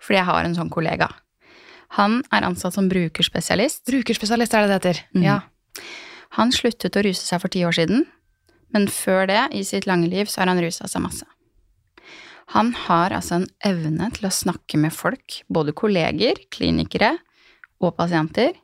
[0.01, 1.09] fordi jeg har en sånn kollega.
[1.95, 3.85] Han er ansatt som brukerspesialist.
[3.87, 5.01] Brukerspesialist er det det heter.
[5.15, 5.23] Mm.
[5.23, 5.39] Ja.
[6.35, 8.05] Han sluttet å ruse seg for ti år siden,
[8.75, 11.27] men før det, i sitt lange liv, så har han rusa seg masse.
[12.55, 17.15] Han har altså en evne til å snakke med folk, både kolleger, klinikere
[17.83, 18.55] og pasienter,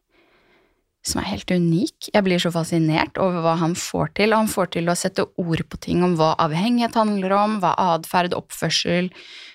[1.04, 2.10] som er helt unik.
[2.14, 5.26] Jeg blir så fascinert over hva han får til, og han får til å sette
[5.42, 9.12] ord på ting om hva avhengighet handler om, hva atferd, oppførsel,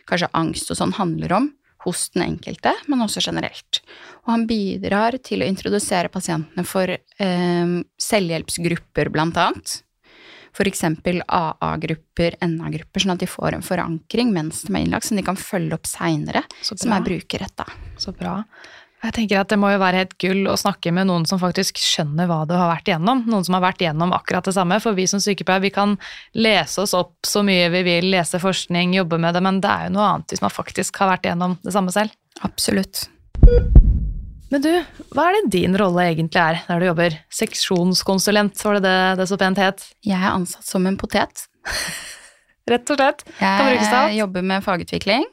[0.08, 1.50] kanskje angst og sånn handler om
[1.86, 3.80] hos den enkelte, men også generelt.
[4.26, 7.76] Og han bidrar til å introdusere pasientene for eh,
[8.08, 9.78] selvhjelpsgrupper, blant annet.
[10.58, 15.22] Eksempel AA-grupper, NA-grupper, sånn at de får en forankring mens de er innlagt, som de
[15.22, 17.68] kan følge opp seinere, som er brukerretta.
[18.02, 18.40] Så bra.
[18.98, 21.78] Jeg tenker at Det må jo være helt gull å snakke med noen som faktisk
[21.78, 23.22] skjønner hva du har vært igjennom.
[23.30, 24.80] Noen som har vært igjennom akkurat det samme.
[24.82, 25.94] For vi som sykepleiere vi kan
[26.34, 29.86] lese oss opp så mye vi vil, lese forskning, jobbe med det, men det er
[29.86, 32.16] jo noe annet hvis man faktisk har vært igjennom det samme selv.
[32.46, 33.06] Absolutt.
[34.48, 34.70] Men du,
[35.12, 37.18] hva er det din rolle egentlig er der du jobber?
[37.38, 39.84] Seksjonskonsulent, var det det det så pent het?
[40.06, 41.46] Jeg er ansatt som en potet.
[42.68, 43.24] Rett og slett.
[43.38, 45.26] Kan brukes til Jeg jobber med fagutvikling,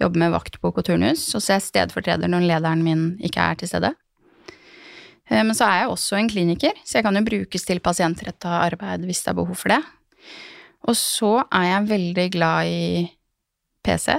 [0.00, 3.58] jobber med vaktbok og turnus, og så er jeg stedfortreder når lederen min ikke er
[3.58, 3.92] til stede.
[5.30, 8.48] Eh, Men så er jeg også en kliniker, så jeg kan jo brukes til pasientretta
[8.64, 9.80] arbeid hvis det er behov for det.
[10.88, 12.82] Og så er jeg veldig glad i
[13.84, 14.18] PC,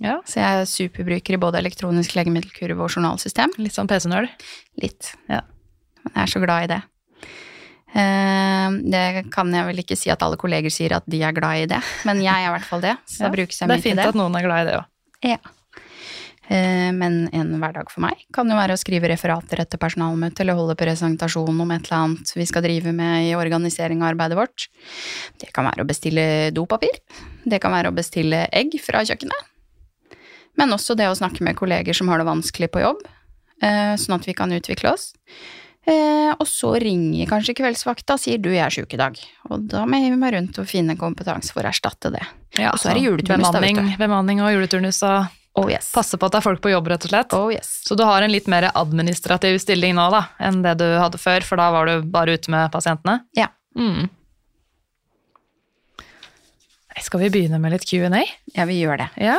[0.00, 3.50] Ja, så jeg er superbruker i både elektronisk legemiddelkurve og journalsystem.
[3.58, 4.28] Litt sånn PC-nøl.
[4.78, 5.08] Litt.
[5.26, 5.40] Ja.
[6.04, 6.82] Men jeg er så glad i det.
[7.98, 11.64] Eh, Det kan jeg vel ikke si at alle kolleger sier at de er glad
[11.64, 12.94] i det, men jeg er i hvert fall det.
[13.10, 14.70] Så da brukes jeg mye til Det Det er fint at noen er glad i
[14.70, 14.86] det òg.
[15.24, 15.38] Ja.
[16.48, 20.56] Eh, men en hverdag for meg kan jo være å skrive referater etter personalmøte eller
[20.56, 24.68] holde presentasjon om et eller annet vi skal drive med i organisering av arbeidet vårt.
[25.40, 26.24] Det kan være å bestille
[26.56, 27.02] dopapir.
[27.44, 29.54] Det kan være å bestille egg fra kjøkkenet.
[30.58, 33.04] Men også det å snakke med kolleger som har det vanskelig på jobb,
[33.62, 35.12] eh, sånn at vi kan utvikle oss.
[35.88, 39.16] Eh, og så ringer kanskje kveldsvakta og sier du, jeg er sjuk i dag.
[39.48, 42.24] Og da må jeg hive meg rundt og finne kompetanse for å erstatte det.
[42.58, 43.98] Ja, og så er det juleturnus, da, bemanning, du.
[44.02, 45.88] bemanning og juleturnus og Oh yes.
[45.90, 47.32] passe på at det er folk på jobb, rett og slett.
[47.34, 47.70] Oh yes.
[47.88, 51.42] Så du har en litt mer administrativ stilling nå da, enn det du hadde før,
[51.42, 53.22] for da var du bare ute med pasientene?
[53.34, 53.48] Ja.
[53.74, 54.06] Mm.
[57.02, 58.22] Skal vi begynne med litt Q&A?
[58.54, 59.08] Ja, vi gjør det.
[59.22, 59.38] Ja.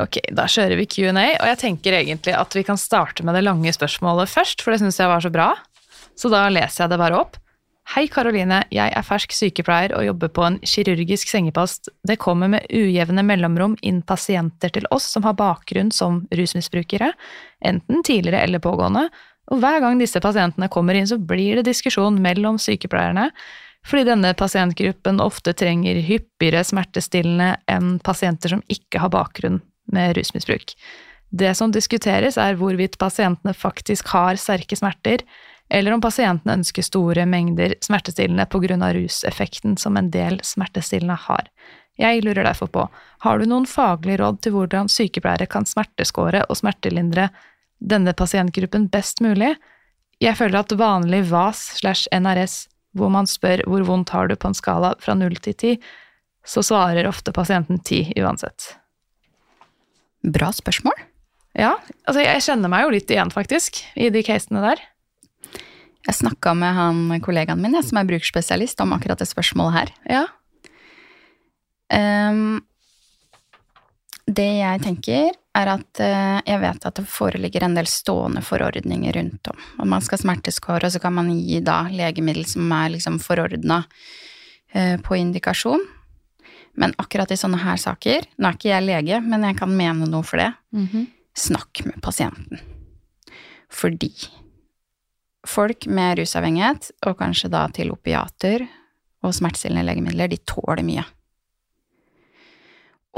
[0.00, 3.44] Ok, da kjører vi Q&A, og jeg tenker egentlig at vi kan starte med det
[3.44, 5.52] lange spørsmålet først, for det synes jeg var så bra.
[6.16, 7.38] Så da leser jeg det bare opp.
[7.90, 11.88] Hei Karoline, jeg er fersk sykepleier og jobber på en kirurgisk sengepost.
[12.06, 17.10] Det kommer med ujevne mellomrom inn pasienter til oss som har bakgrunn som rusmisbrukere,
[17.66, 19.08] enten tidligere eller pågående,
[19.50, 23.26] og hver gang disse pasientene kommer inn så blir det diskusjon mellom sykepleierne,
[23.82, 29.58] fordi denne pasientgruppen ofte trenger hyppigere smertestillende enn pasienter som ikke har bakgrunn
[29.92, 30.74] med rusmisbruk.
[31.30, 35.22] Det som diskuteres er hvorvidt pasientene faktisk har sterke smerter,
[35.70, 38.92] eller om pasientene ønsker store mengder smertestillende pga.
[38.94, 41.46] ruseffekten som en del smertestillende har.
[42.00, 42.88] Jeg lurer derfor på,
[43.20, 47.28] har du noen faglige råd til hvordan sykepleiere kan smerteskåre og smertelindre
[47.78, 49.54] denne pasientgruppen best mulig?
[50.20, 54.50] Jeg føler at vanlig VAS slash NRS, hvor man spør hvor vondt har du på
[54.50, 55.76] en skala fra null til ti,
[56.44, 58.79] så svarer ofte pasienten ti uansett.
[60.20, 60.96] Bra spørsmål.
[61.58, 61.74] Ja,
[62.06, 64.82] altså jeg kjenner meg jo litt igjen, faktisk, i de casene der.
[66.06, 69.92] Jeg snakka med han kollegaen min, som er brukerspesialist, om akkurat det spørsmålet her.
[70.08, 70.24] Ja.
[71.90, 72.60] Um,
[74.30, 79.16] det jeg tenker, er at uh, jeg vet at det foreligger en del stående forordninger
[79.18, 79.64] rundt om.
[79.82, 83.82] Om man skal smerteskåre, og så kan man gi da legemiddel som er liksom forordna
[84.70, 85.80] på indikasjon.
[86.78, 90.06] Men akkurat i sånne her saker, nå er ikke jeg lege, men jeg kan mene
[90.08, 90.52] noe for det,
[91.34, 92.60] snakk med pasienten.
[93.70, 94.12] Fordi
[95.46, 98.66] folk med rusavhengighet, og kanskje da til opiater
[99.22, 101.04] og smertestillende legemidler, de tåler mye.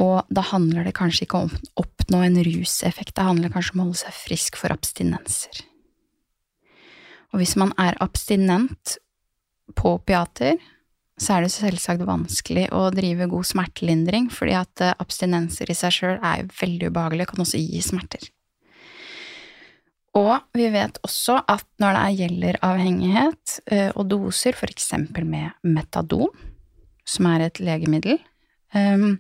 [0.01, 3.83] Og da handler det kanskje ikke om å oppnå en ruseffekt, det handler kanskje om
[3.83, 5.65] å holde seg frisk for abstinenser.
[7.33, 8.97] Og hvis man er abstinent
[9.77, 10.59] på opiater,
[11.23, 15.95] så er det selvsagt vanskelig å drive god smertelindring, fordi at eh, abstinenser i seg
[15.95, 18.27] sjøl er veldig ubehagelig, kan også gi smerter.
[20.19, 26.33] Og vi vet også at når det gjelder avhengighet eh, og doser, eksempel med metadon,
[27.09, 28.19] som er et legemiddel,
[28.77, 29.17] ehm,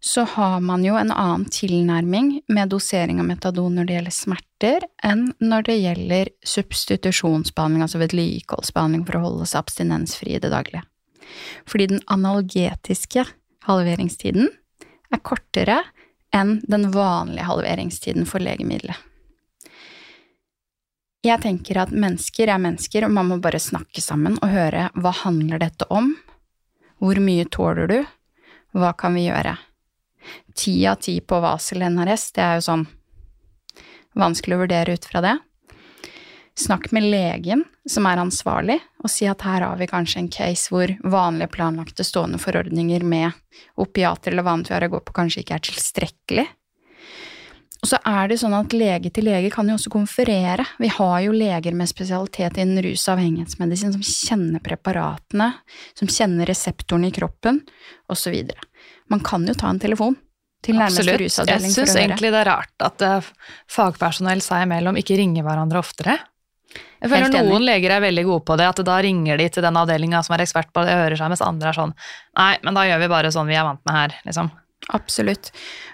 [0.00, 4.86] så har man jo en annen tilnærming med dosering av metadon når det gjelder smerter,
[5.04, 10.86] enn når det gjelder substitusjonsbehandling, altså vedlikeholdsbehandling for å holde seg abstinensfri i det daglige.
[11.68, 13.26] Fordi den analgetiske
[13.68, 14.48] halveringstiden
[15.12, 15.82] er kortere
[16.34, 18.96] enn den vanlige halveringstiden for legemiddelet.
[21.20, 25.12] Jeg tenker at mennesker er mennesker, og man må bare snakke sammen og høre hva
[25.26, 26.14] handler dette om,
[26.96, 27.98] hvor mye tåler du,
[28.72, 29.58] hva kan vi gjøre?
[30.54, 32.88] Ti av ti på Vasel NRS, det er jo sånn
[34.18, 35.36] vanskelig å vurdere ut fra det.
[36.60, 40.68] Snakk med legen som er ansvarlig, og si at her har vi kanskje en case
[40.72, 43.32] hvor vanlige planlagte stående forordninger med
[43.80, 46.48] opiater eller hva går på, kanskje ikke er tilstrekkelig.
[47.80, 50.66] Og så er det sånn at lege til lege kan jo også konferere.
[50.82, 55.48] Vi har jo leger med spesialitet innen rus- og avhengighetsmedisin som kjenner preparatene,
[55.96, 57.62] som kjenner reseptorene i kroppen,
[58.12, 58.36] osv.
[59.10, 60.16] Man kan jo ta en telefon
[60.64, 61.22] til nærmeste Absolutt.
[61.24, 63.30] Rusavdeling Jeg syns egentlig det er rart at eh,
[63.70, 66.18] fagpersonell seg imellom ikke ringer hverandre oftere.
[67.00, 69.78] Jeg føler noen leger er veldig gode på det, at da ringer de til den
[69.80, 71.94] avdelinga som er ekspert på det, og hører seg, mens andre er sånn
[72.38, 74.50] Nei, men da gjør vi bare sånn vi er vant med her, liksom.
[74.96, 75.50] Absolutt.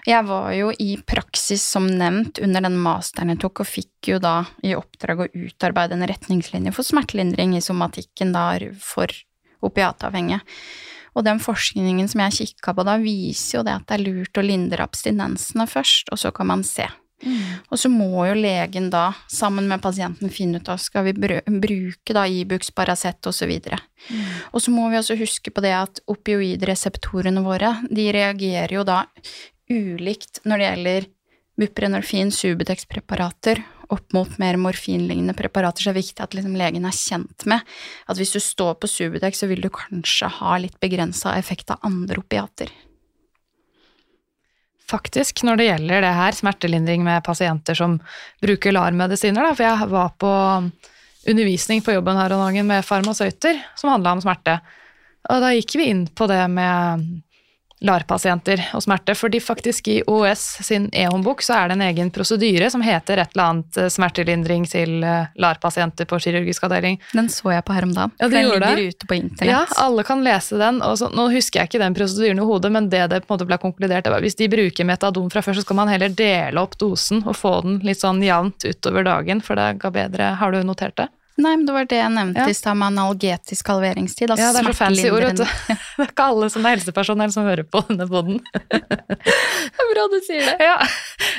[0.07, 4.19] Jeg var jo i praksis, som nevnt, under den masteren jeg tok, og fikk jo
[4.23, 8.49] da i oppdrag å utarbeide en retningslinje for smertelindring i somatikken da
[8.81, 9.11] for
[9.67, 10.39] opiatavhengige.
[11.17, 14.37] Og den forskningen som jeg kikka på da, viser jo det at det er lurt
[14.37, 16.85] å lindre abstinensene først, og så kan man se.
[17.71, 22.13] Og så må jo legen da, sammen med pasienten, finne ut av skal vi bruke
[22.13, 23.55] da Ibux, Paracet osv.
[24.53, 29.03] Og så må vi også huske på det at opioidreseptorene våre, de reagerer jo da
[29.67, 31.09] ulikt når det gjelder
[31.57, 36.95] buprenorfin, Subutex-preparater, opp mot mer morfinlignende preparater, så er det viktig at liksom legen er
[36.95, 41.37] kjent med at hvis du står på Subutex, så vil du kanskje ha litt begrensa
[41.39, 42.73] effekt av andre opiater.
[44.87, 47.97] faktisk, når det gjelder det her, smertelindring med pasienter som
[48.43, 49.49] bruker LAR-medisiner.
[49.51, 50.31] For jeg var på
[51.27, 54.59] undervisning på jobben her om dagen med farmasøyter som handla om smerte.
[55.27, 57.07] Og da gikk vi inn på det med
[57.85, 62.69] LAR-pasienter og smerte, fordi faktisk i OS sin e-håndbok så er det en egen prosedyre
[62.73, 66.97] som heter et eller annet eh, smertelindring til eh, LAR-pasienter på kirurgisk avdeling.
[67.13, 68.15] Den så jeg på her om dagen.
[68.17, 68.95] Ja, den ligger det?
[68.95, 69.53] ute på internett.
[69.53, 70.81] Ja, alle kan lese den.
[70.81, 73.37] og så, Nå husker jeg ikke den prosedyren i hodet, men det det på en
[73.37, 76.09] måte ble konkludert, det var hvis de bruker metadon fra før, så skal man heller
[76.09, 80.33] dele opp dosen og få den litt sånn jevnt utover dagen, for det ga bedre
[80.41, 81.07] Har du notert det?
[81.37, 82.49] Nei, men det var det jeg nevnte ja.
[82.49, 84.31] i stad med analgetisk halveringstid.
[84.33, 85.43] Altså ja, det er så fancy ord, vet du.
[85.97, 88.39] Det er ikke alle som er helsepersonell som hører på denne poden.
[88.69, 90.55] det er bra du sier det.
[90.61, 90.75] Ja.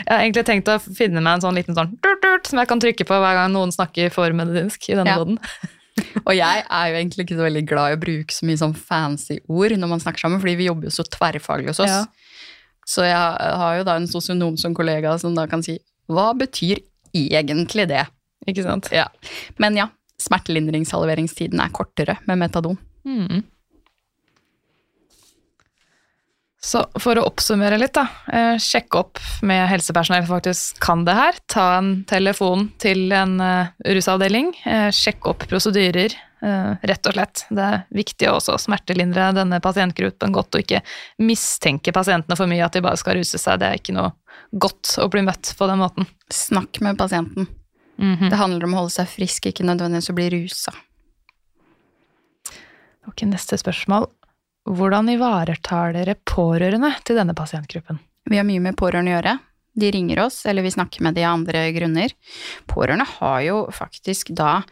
[0.05, 2.71] Jeg har egentlig tenkt å finne meg en sånn liten sånn durt, durt, som jeg
[2.71, 5.19] kan trykke på hver gang noen snakker for medisinsk i denne ja.
[5.19, 5.41] poden.
[6.29, 8.77] Og jeg er jo egentlig ikke så veldig glad i å bruke så mye sånn
[8.79, 11.97] fancy ord når man snakker sammen, fordi vi jobber jo så tverrfaglig hos oss.
[11.97, 12.47] Ja.
[12.89, 13.19] Så jeg
[13.63, 15.77] har jo da en sosionom som kollega som da kan si
[16.09, 16.81] hva betyr
[17.19, 18.07] egentlig det?
[18.49, 18.89] Ikke sant?
[18.95, 19.07] Ja.
[19.61, 19.91] Men ja,
[20.23, 22.79] smertelindringshalveringstiden er kortere med metadon.
[23.09, 23.45] Mm.
[26.69, 28.09] Så for å oppsummere litt, da.
[28.59, 31.39] Sjekke sjekk opp med helsepersonell som faktisk kan det her.
[31.47, 34.51] Ta en telefon til en uh, rusavdeling.
[34.65, 36.13] Sjekke sjekk opp prosedyrer,
[36.87, 37.45] rett og slett.
[37.55, 40.83] Det er viktig å også smertelindre denne pasientgruppen godt, og ikke
[41.25, 43.63] mistenke pasientene for mye at de bare skal ruse seg.
[43.63, 44.13] Det er ikke noe
[44.53, 46.11] godt å bli møtt på den måten.
[46.35, 47.49] Snakk med pasienten.
[47.99, 48.31] Mm -hmm.
[48.31, 50.73] Det handler om å holde seg frisk, ikke nødvendigvis å bli rusa.
[53.07, 54.07] Ok, neste spørsmål.
[54.69, 57.99] Hvordan ivaretar dere pårørende til denne pasientgruppen?
[58.29, 59.39] Vi har mye med pårørende å gjøre.
[59.79, 62.13] De ringer oss, eller vi snakker med de av andre grunner.
[62.67, 64.63] Pårørende har jo faktisk da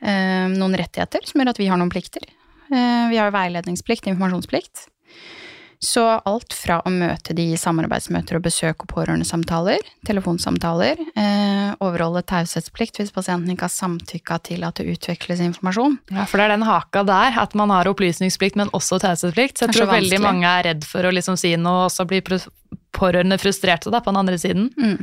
[0.00, 2.22] eh, noen rettigheter som gjør at vi har noen plikter.
[2.70, 4.86] Eh, vi har veiledningsplikt, informasjonsplikt.
[5.82, 12.22] Så alt fra å møte de i samarbeidsmøter og besøk og pårørendesamtaler, telefonsamtaler, eh, overholde
[12.30, 15.98] taushetsplikt hvis pasienten ikke har samtykka til at det utveksles informasjon.
[16.14, 19.58] Ja, for det er den haka der, at man har opplysningsplikt, men også taushetsplikt.
[19.58, 22.22] Så jeg tror veldig mange er redd for å liksom si noe, og så blir
[22.92, 24.68] pårørende frustrerte da, på den andre siden.
[24.76, 24.98] Mm.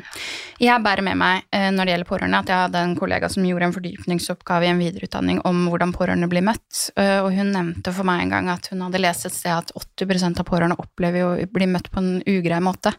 [0.62, 3.48] Jeg bærer med meg eh, når det gjelder pårørende, at jeg hadde en kollega som
[3.48, 6.86] gjorde en fordypningsoppgave i en videreutdanning om hvordan pårørende blir møtt.
[7.00, 9.74] Eh, og hun nevnte for meg en gang at hun hadde lest et sted at
[9.76, 12.94] 80% av pårørende opplever å bli møtt på en ugrei måte.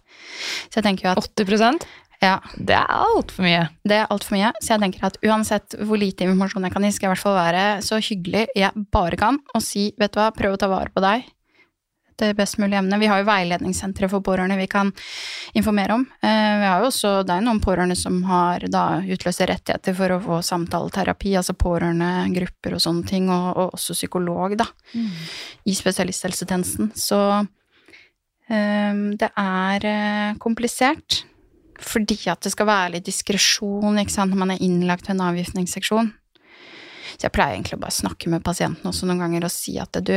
[0.69, 2.37] Så jeg tenker jo at 80% ja.
[2.53, 3.65] Det er altfor mye.
[3.81, 4.53] Det er altfor mye.
[4.61, 7.25] Så jeg tenker at uansett hvor lite informasjon jeg kan gi, skal jeg i hvert
[7.25, 10.69] fall være så hyggelig jeg bare kan og si vet du hva, prøv å ta
[10.69, 11.25] vare på deg
[12.21, 12.99] det best mulig emne.
[13.01, 14.93] Vi har jo veiledningssentre for pårørende vi kan
[15.59, 16.05] informere om.
[16.23, 20.15] Eh, vi har jo også, Det er noen pårørende som har da utløser rettigheter for
[20.15, 25.11] å få samtaleterapi, altså pårørendegrupper og sånne ting, og, og også psykolog, da, mm.
[25.67, 26.93] i spesialisthelsetjenesten.
[26.95, 29.91] Så um, det er
[30.39, 31.25] komplisert.
[31.81, 36.11] Fordi at det skal være litt diskresjon når man er innlagt ved en avgiftningsseksjon.
[37.17, 39.99] Så jeg pleier egentlig å bare snakke med pasienten også noen ganger og si at
[40.05, 40.15] du,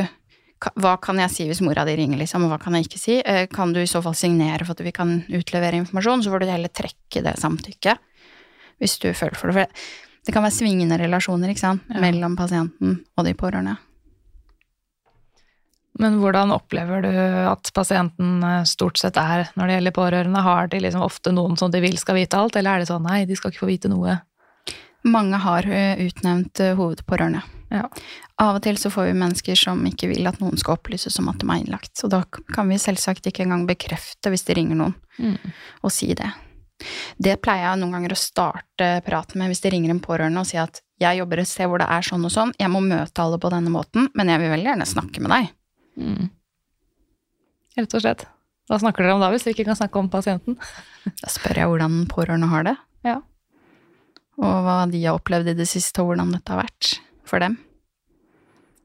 [0.79, 3.19] hva kan jeg si hvis mora di ringer, liksom, og hva kan jeg ikke si?
[3.19, 6.43] Eh, kan du i så fall signere for at vi kan utlevere informasjon, så får
[6.43, 8.03] du heller trekke det samtykket,
[8.81, 9.65] hvis du føler for det.
[9.67, 11.99] For det kan være svingende relasjoner, ikke sant, ja.
[12.03, 13.75] mellom pasienten og de pårørende.
[16.01, 20.45] Men hvordan opplever du at pasienten eh, stort sett er når det gjelder pårørende?
[20.45, 23.05] Har de liksom ofte noen som de vil skal vite alt, eller er det sånn
[23.05, 24.21] nei, de skal ikke få vite noe?
[25.03, 27.43] Mange har eh, utnevnt hovedpårørende.
[27.73, 27.87] Ja.
[28.41, 31.31] Av og til så får vi mennesker som ikke vil at noen skal opplyses om
[31.31, 31.95] at de er innlagt.
[31.97, 32.21] Så da
[32.53, 35.53] kan vi selvsagt ikke engang bekrefte hvis det ringer noen, mm.
[35.81, 36.29] og si det.
[37.17, 40.49] Det pleier jeg noen ganger å starte praten med hvis det ringer en pårørende og
[40.49, 43.23] sier at jeg jobber et sted hvor det er sånn og sånn, jeg må møte
[43.23, 45.51] alle på denne måten, men jeg vil veldig gjerne snakke med deg.
[45.99, 46.31] Mm.
[47.79, 48.25] Rett og slett.
[48.69, 50.59] Hva snakker dere om da, hvis vi ikke kan snakke om pasienten?
[51.21, 52.75] da spør jeg hvordan pårørende har det.
[53.07, 53.17] Ja.
[54.39, 56.95] Og hva de har opplevd i det siste, og hvordan dette har vært
[57.33, 57.57] for dem.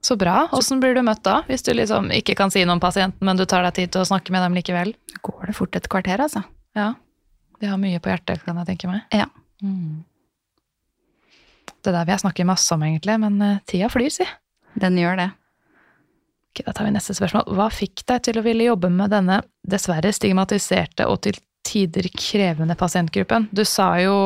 [0.00, 0.48] Så bra.
[0.52, 3.36] Åssen blir du møtt da, hvis du liksom ikke kan si noe om pasienten, men
[3.36, 4.94] du tar deg tid til å snakke med dem likevel?
[5.26, 6.44] Går det fort et kvarter, altså.
[6.78, 6.92] Ja.
[7.58, 9.02] De har mye på hjertet, kan jeg tenke meg.
[9.12, 9.26] Ja.
[9.64, 10.04] Mm.
[11.82, 14.26] Det der vil jeg snakke masse om, egentlig, men uh, tida flyr, si.
[14.78, 15.28] Den gjør det.
[16.52, 17.50] Ok, Da tar vi neste spørsmål.
[17.58, 22.78] Hva fikk deg til å ville jobbe med denne dessverre stigmatiserte og til tider krevende
[22.78, 23.50] pasientgruppen?
[23.50, 24.16] Du sa jo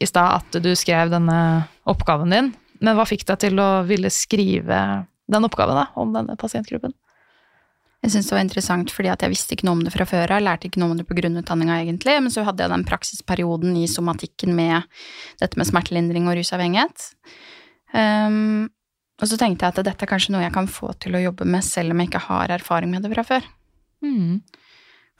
[0.00, 1.38] i stad at du skrev denne
[1.88, 2.50] oppgaven din
[2.82, 4.82] men hva fikk deg til å ville skrive
[5.32, 6.94] den oppgaven da, om denne pasientgruppen?
[8.02, 10.34] Jeg syns det var interessant fordi at jeg visste ikke noe om det fra før
[10.34, 10.42] av.
[10.42, 12.16] Lærte ikke noe om det på grunnutdanninga, egentlig.
[12.18, 14.88] Men så hadde jeg den praksisperioden i somatikken med
[15.38, 17.04] dette med smertelindring og rusavhengighet.
[17.94, 18.66] Um,
[19.22, 21.46] og så tenkte jeg at dette er kanskje noe jeg kan få til å jobbe
[21.46, 23.46] med selv om jeg ikke har erfaring med det fra før.
[24.02, 24.40] Mm.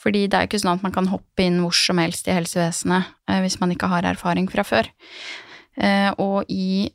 [0.03, 2.35] Fordi det er jo ikke sånn at man kan hoppe inn hvor som helst i
[2.35, 4.91] helsevesenet eh, hvis man ikke har erfaring fra før.
[5.79, 6.91] Eh, og i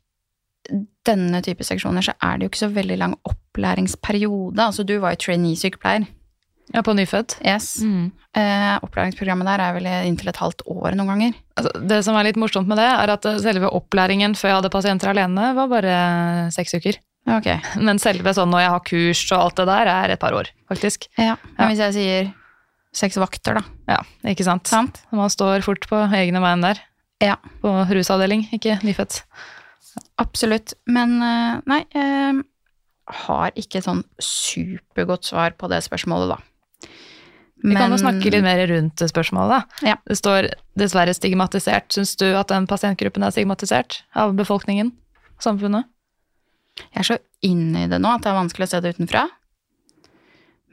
[1.08, 4.60] denne type seksjoner så er det jo ikke så veldig lang opplæringsperiode.
[4.64, 6.08] Altså du var jo trainee-sykepleier.
[6.76, 7.38] Ja, på nyfødt.
[7.47, 7.78] Yes.
[7.80, 8.10] Mm.
[8.36, 11.38] Eh, opplæringsprogrammet der er vel inntil et halvt år noen ganger.
[11.55, 14.72] Altså, det som er litt morsomt med det, er at selve opplæringen før jeg hadde
[14.74, 15.93] pasienter alene, var bare
[16.51, 16.99] seks uker.
[17.38, 17.62] Okay.
[17.88, 20.51] Men selve sånn når jeg har kurs og alt det der, er et par år,
[20.68, 21.08] faktisk.
[21.16, 21.38] Ja.
[21.55, 21.72] Men Ja.
[21.72, 22.30] hvis jeg sier
[22.97, 23.64] seks vakter, da.
[23.95, 24.01] Ja,
[24.34, 24.68] ikke sant?
[24.68, 24.99] Sant?
[25.16, 26.84] Man står fort på egne veien der.
[27.24, 27.38] Ja.
[27.64, 29.22] På rusavdeling, ikke nyfødt.
[30.21, 30.73] Absolutt.
[30.89, 32.43] Men eh, nei, jeg
[33.23, 36.83] har ikke sånn supergodt svar på det spørsmålet, da.
[37.65, 39.49] Vi kan jo snakke litt mer rundt spørsmålet.
[39.55, 39.87] da.
[39.93, 39.95] Ja.
[40.05, 41.89] Det står dessverre stigmatisert.
[41.95, 44.91] Syns du at den pasientgruppen er stigmatisert av befolkningen?
[45.41, 45.89] Samfunnet?
[46.91, 49.23] Jeg er så inne i det nå at det er vanskelig å se det utenfra.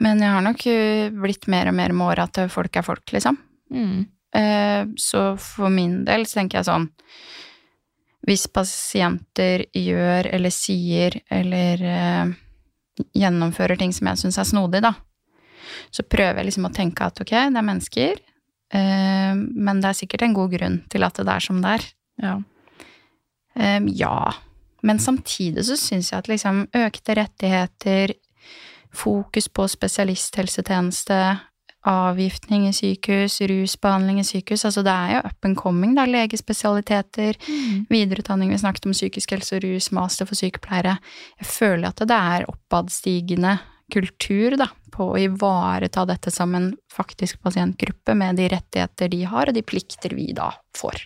[0.04, 3.06] Men jeg har nok eh, blitt mer og mer med åra at folk er folk,
[3.14, 3.40] liksom.
[3.72, 4.04] Mm.
[4.98, 6.88] Så for min del så tenker jeg sånn
[8.24, 12.30] Hvis pasienter gjør eller sier eller eh,
[13.18, 14.94] gjennomfører ting som jeg syns er snodig, da,
[15.92, 18.22] så prøver jeg liksom å tenke at ok, det er mennesker,
[18.78, 21.86] eh, men det er sikkert en god grunn til at det er som det er.
[22.24, 22.34] Ja.
[23.58, 24.18] Eh, ja.
[24.84, 28.16] Men samtidig så syns jeg at liksom økte rettigheter,
[28.94, 31.18] fokus på spesialisthelsetjeneste,
[31.85, 37.39] avgiftning i sykehus, rusbehandling i sykehus, altså det er jo up and coming, da, legespesialiteter,
[37.93, 40.97] videreutdanning, vi snakket om psykisk helse og rus, master for sykepleiere.
[41.43, 43.59] Jeg føler at det er oppadstigende
[43.93, 49.51] kultur, da, på å ivareta dette som en faktisk pasientgruppe med de rettigheter de har,
[49.51, 51.05] og de plikter vi da får.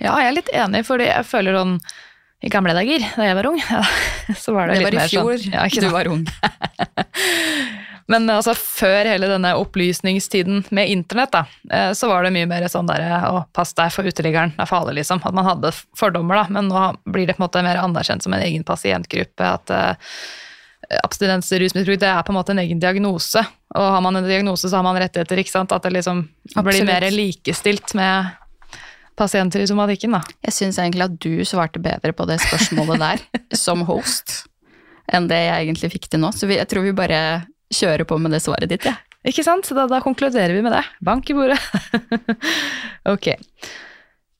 [0.00, 1.76] ja, jeg er litt enig, fordi jeg føler sånn
[2.40, 3.60] i gamle dager, da jeg var ung,
[4.42, 5.92] så var det, litt mer sånn ja, ikke sant?
[5.92, 6.24] var ung.
[8.06, 12.66] Men altså, før hele denne opplysningstiden med internett, da, eh, så var det mye mer
[12.70, 15.22] sånn derre å, pass deg for uteliggeren, det er farlig, liksom.
[15.26, 16.46] At man hadde fordommer, da.
[16.58, 19.52] Men nå blir det på en måte mer anerkjent som en egen pasientgruppe.
[19.60, 20.18] At uh,
[21.04, 23.44] abstinens rusmisbruk, det er på en måte en egen diagnose.
[23.76, 25.72] Og har man en diagnose, så har man rettigheter, ikke sant.
[25.76, 26.24] At det liksom
[26.56, 28.36] blir mer likestilt med
[29.20, 30.22] pasienter i somatikken, da.
[30.46, 33.24] Jeg syns egentlig at du svarte bedre på det spørsmålet der,
[33.64, 34.44] som host,
[35.12, 36.32] enn det jeg egentlig fikk til nå.
[36.34, 37.20] Så jeg tror vi bare
[37.74, 38.96] kjører på med det svaret ditt, jeg.
[38.96, 39.06] Ja.
[39.30, 39.68] Ikke sant?
[39.68, 40.82] Så da, da konkluderer vi med det.
[41.04, 41.58] Bank i bordet.
[43.12, 43.34] ok.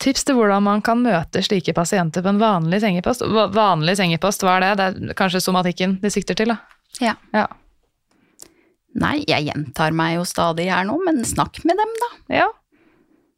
[0.00, 3.26] Tips til hvordan man kan møte slike pasienter på en vanlig sengepost.
[3.52, 4.70] Vanlig sengepost, hva er det?
[4.78, 6.56] Det er kanskje somatikken de sikter til, da?
[7.04, 7.18] Ja.
[7.36, 7.44] Ja.
[9.00, 12.10] Nei, jeg gjentar meg jo stadig her nå, men snakk med dem, da.
[12.40, 12.48] ja.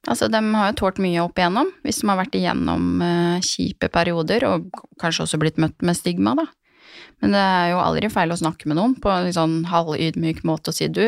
[0.09, 3.90] Altså, de har jo tålt mye opp igjennom, hvis de har vært igjennom uh, kjipe
[3.93, 4.70] perioder, og
[5.03, 6.49] kanskje også blitt møtt med stigma, da.
[7.23, 10.73] Men det er jo aldri feil å snakke med noen på en sånn halvydmyk måte
[10.73, 11.05] og si du,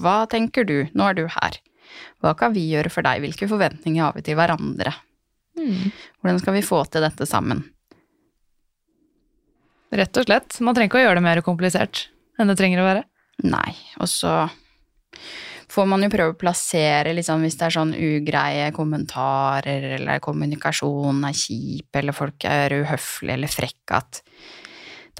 [0.00, 1.58] hva tenker du, nå er du her.
[2.24, 4.94] Hva kan vi gjøre for deg, hvilke forventninger har vi til hverandre?
[5.60, 7.62] Hvordan skal vi få til dette sammen?
[9.90, 10.56] Rett og slett.
[10.62, 12.06] Man trenger ikke å gjøre det mer komplisert
[12.40, 13.06] enn det trenger å være.
[13.44, 14.34] Nei, og så
[15.70, 21.26] får man jo prøve å plassere liksom, hvis det er sånn ugreie kommentarer, eller kommunikasjonen
[21.28, 24.22] er kjip, eller folk er uhøflige eller frekke, at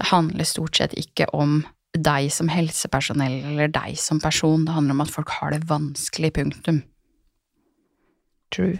[0.01, 1.61] det handler stort sett ikke om
[1.93, 6.31] deg som helsepersonell eller deg som person, det handler om at folk har det vanskelig,
[6.39, 6.81] punktum.
[8.55, 8.79] True.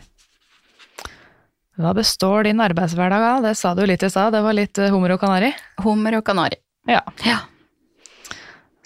[1.79, 3.45] Hva består din arbeidshverdag av?
[3.45, 5.53] Det sa du litt i stad, det var litt eh, hummer og kanari.
[5.85, 6.57] Hummer og kanari.
[6.89, 7.03] Ja.
[7.27, 7.37] Ja.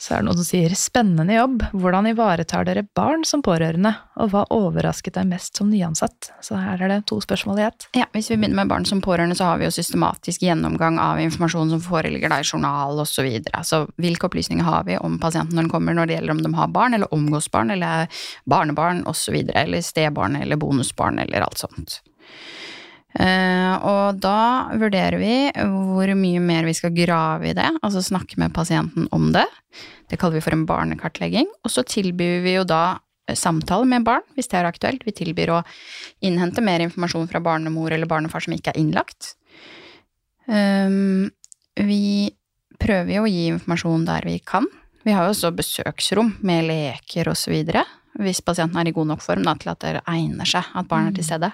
[0.06, 1.64] Så er det noen som sier 'spennende jobb'.
[1.74, 3.96] Hvordan ivaretar dere barn som pårørende?
[4.22, 6.30] Og hva overrasket deg mest som nyansatt?
[6.46, 7.88] Så her er det to spørsmål i ett.
[7.96, 11.18] Ja, Hvis vi begynner med barn som pårørende, så har vi jo systematisk gjennomgang av
[11.18, 13.16] informasjon som foreligger da i journal osv.
[13.16, 13.64] Så videre.
[13.64, 16.54] så hvilke opplysninger har vi om pasienten når den kommer, når det gjelder om de
[16.54, 18.08] har barn, eller omgås barn, eller
[18.46, 22.02] barnebarn osv., eller stebarn eller bonusbarn eller alt sånt.
[23.16, 28.40] Eh, og da vurderer vi hvor mye mer vi skal grave i det, altså snakke
[28.42, 29.46] med pasienten om det.
[30.12, 31.48] Det kaller vi for en barnekartlegging.
[31.64, 33.00] Og så tilbyr vi jo da
[33.34, 35.06] samtale med barn, hvis det er aktuelt.
[35.08, 35.64] Vi tilbyr å
[36.26, 39.34] innhente mer informasjon fra barnemor eller barnefar som ikke er innlagt.
[40.46, 41.32] Um,
[41.76, 42.30] vi
[42.78, 44.68] prøver jo å gi informasjon der vi kan.
[45.06, 47.56] Vi har jo også besøksrom med leker osv.
[48.22, 51.10] Hvis pasienten er i god nok form da, til at det egner seg at barn
[51.10, 51.52] er til stede.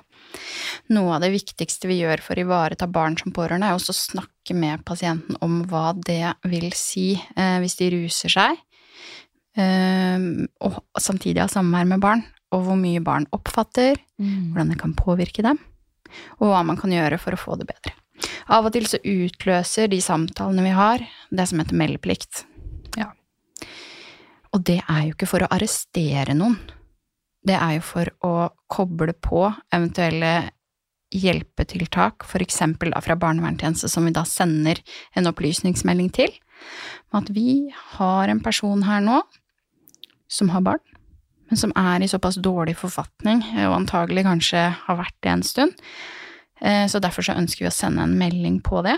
[0.96, 4.00] Noe av det viktigste vi gjør for å ivareta barn som pårørende, er også å
[4.00, 8.62] snakke med pasienten om hva det vil si eh, hvis de ruser seg,
[9.60, 10.28] eh,
[10.64, 15.44] og samtidig ha samvær med barn, og hvor mye barn oppfatter, hvordan det kan påvirke
[15.46, 15.60] dem,
[16.40, 17.96] og hva man kan gjøre for å få det bedre.
[18.52, 22.44] Av og til så utløser de samtalene vi har, det som heter meldeplikt.
[23.00, 23.12] Ja.
[24.52, 26.60] Og det er jo ikke for å arrestere noen.
[27.48, 28.34] Det er jo for å
[28.72, 30.52] koble på eventuelle
[31.12, 32.62] hjelpetiltak, f.eks.
[32.80, 34.80] fra barnevernstjeneste, som vi da sender
[35.18, 36.32] en opplysningsmelding til,
[37.12, 39.20] med at vi har en person her nå
[40.32, 40.84] som har barn,
[41.52, 45.74] men som er i såpass dårlig forfatning, og antagelig kanskje har vært det en stund.
[46.62, 48.96] Eh, så derfor så ønsker vi å sende en melding på det.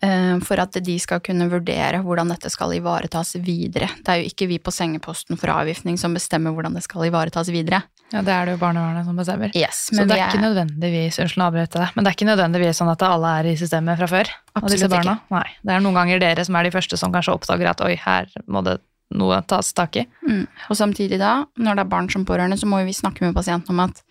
[0.00, 3.88] Eh, for at de skal kunne vurdere hvordan dette skal ivaretas videre.
[4.04, 7.50] Det er jo ikke vi på sengeposten for avgiftning som bestemmer hvordan det skal ivaretas
[7.54, 7.82] videre.
[8.12, 9.54] Ja, Det er det jo barnevernet som bestemmer.
[9.56, 12.80] Yes, Så det er, ikke nødvendigvis unnskyld å avbryte det, men det er ikke nødvendigvis
[12.80, 14.32] sånn at alle er i systemet fra før?
[14.54, 15.18] av disse barna?
[15.18, 15.34] Ikke.
[15.34, 17.94] Nei, Det er noen ganger dere som er de første som kanskje oppdager at oi,
[17.98, 18.78] her må det
[19.14, 20.06] noe tas tak i.
[20.26, 20.46] Mm.
[20.70, 23.74] Og samtidig da, når det er barn som pårørende, så må vi snakke med pasienten
[23.74, 24.02] om at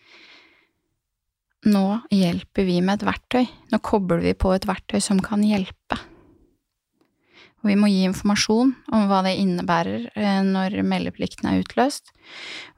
[1.68, 3.46] nå hjelper vi med et verktøy.
[3.72, 6.00] Nå kobler vi på et verktøy som kan hjelpe.
[7.64, 12.12] Og vi må gi informasjon om hva det innebærer eh, når meldeplikten er utløst.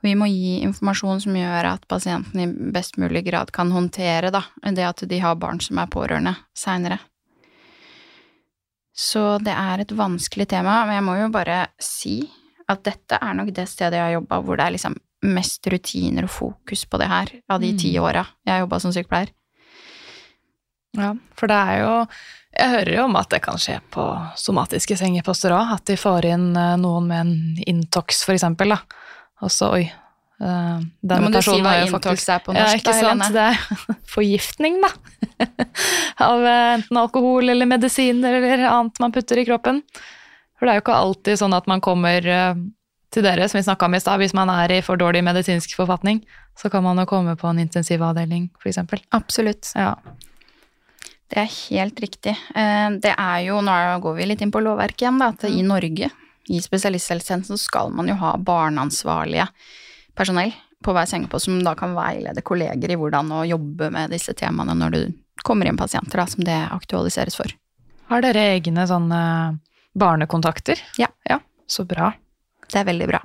[0.06, 4.44] Vi må gi informasjon som gjør at pasienten i best mulig grad kan håndtere da,
[4.62, 7.00] det at de har barn som er pårørende seinere.
[8.96, 12.20] Så det er et vanskelig tema, men jeg må jo bare si
[12.70, 14.96] at dette er nok det stedet jeg har jobba hvor det er liksom
[15.26, 18.04] mest rutiner og fokus på det her av de ti mm.
[18.04, 19.34] åra jeg jobba som sykepleier.
[20.96, 21.94] Ja, for det er jo
[22.56, 24.04] Jeg hører jo om at det kan skje på
[24.40, 28.78] somatiske sengeposter òg, at de får inn eh, noen med en Intox, for eksempel, da.
[29.44, 29.90] Og så, oi,
[30.36, 33.24] Uh, Nå må du si hva Intox er på norsk, ja, ikke sant?
[33.32, 34.90] Det er forgiftning, da.
[36.28, 39.80] Av eh, enten alkohol eller medisiner eller annet man putter i kroppen.
[40.60, 42.28] For det er jo ikke alltid sånn at man kommer
[43.14, 45.76] til dere, som vi snakka om i stad, hvis man er i for dårlig medisinsk
[45.78, 46.22] forfatning,
[46.60, 48.82] så kan man jo komme på en intensivavdeling, f.eks.
[49.16, 49.72] Absolutt.
[49.76, 49.94] Ja.
[51.32, 52.36] Det er helt riktig.
[52.56, 55.64] Eh, det er jo, nå går vi litt inn på lovverket igjen, da, at i
[55.66, 56.12] Norge,
[56.50, 59.48] i spesialisthelsetjenesten, så skal man jo ha barneansvarlige
[60.16, 60.54] personell
[60.86, 64.76] på hver sengepost som da kan veilede kolleger i hvordan å jobbe med disse temaene
[64.78, 65.02] når du
[65.46, 67.50] kommer inn pasienter da, som det aktualiseres for.
[68.12, 69.22] Har dere egne sånne
[69.98, 70.82] barnekontakter?
[71.02, 71.10] Ja.
[71.26, 72.14] ja så bra.
[72.72, 73.22] Det er veldig bra.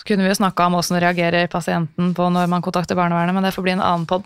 [0.00, 3.44] Så kunne vi jo snakka om åssen reagerer pasienten på når man kontakter barnevernet, men
[3.44, 4.24] det får bli en annen pod.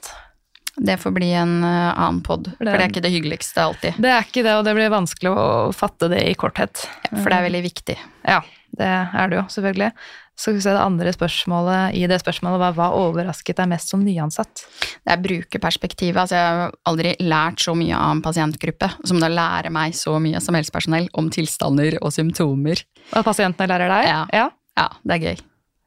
[0.77, 3.99] Det får bli en uh, annen pod, for det er ikke det hyggeligste alltid.
[4.03, 6.87] Det er ikke det, og det blir vanskelig å fatte det i korthet.
[7.09, 7.97] Ja, for det er veldig viktig.
[8.27, 8.41] Ja,
[8.75, 9.91] det er det jo, selvfølgelig.
[10.35, 14.65] Så det andre spørsmålet i det spørsmålet var hva overrasket deg mest som nyansatt?
[15.05, 16.19] Det er brukerperspektivet.
[16.19, 20.17] Altså, jeg har aldri lært så mye av en pasientgruppe som da lærer meg så
[20.23, 22.83] mye som helsepersonell om tilstander og symptomer.
[23.15, 24.09] Og pasientene lærer deg?
[24.11, 24.23] Ja.
[24.35, 24.49] ja.
[24.81, 25.45] ja det er gøy.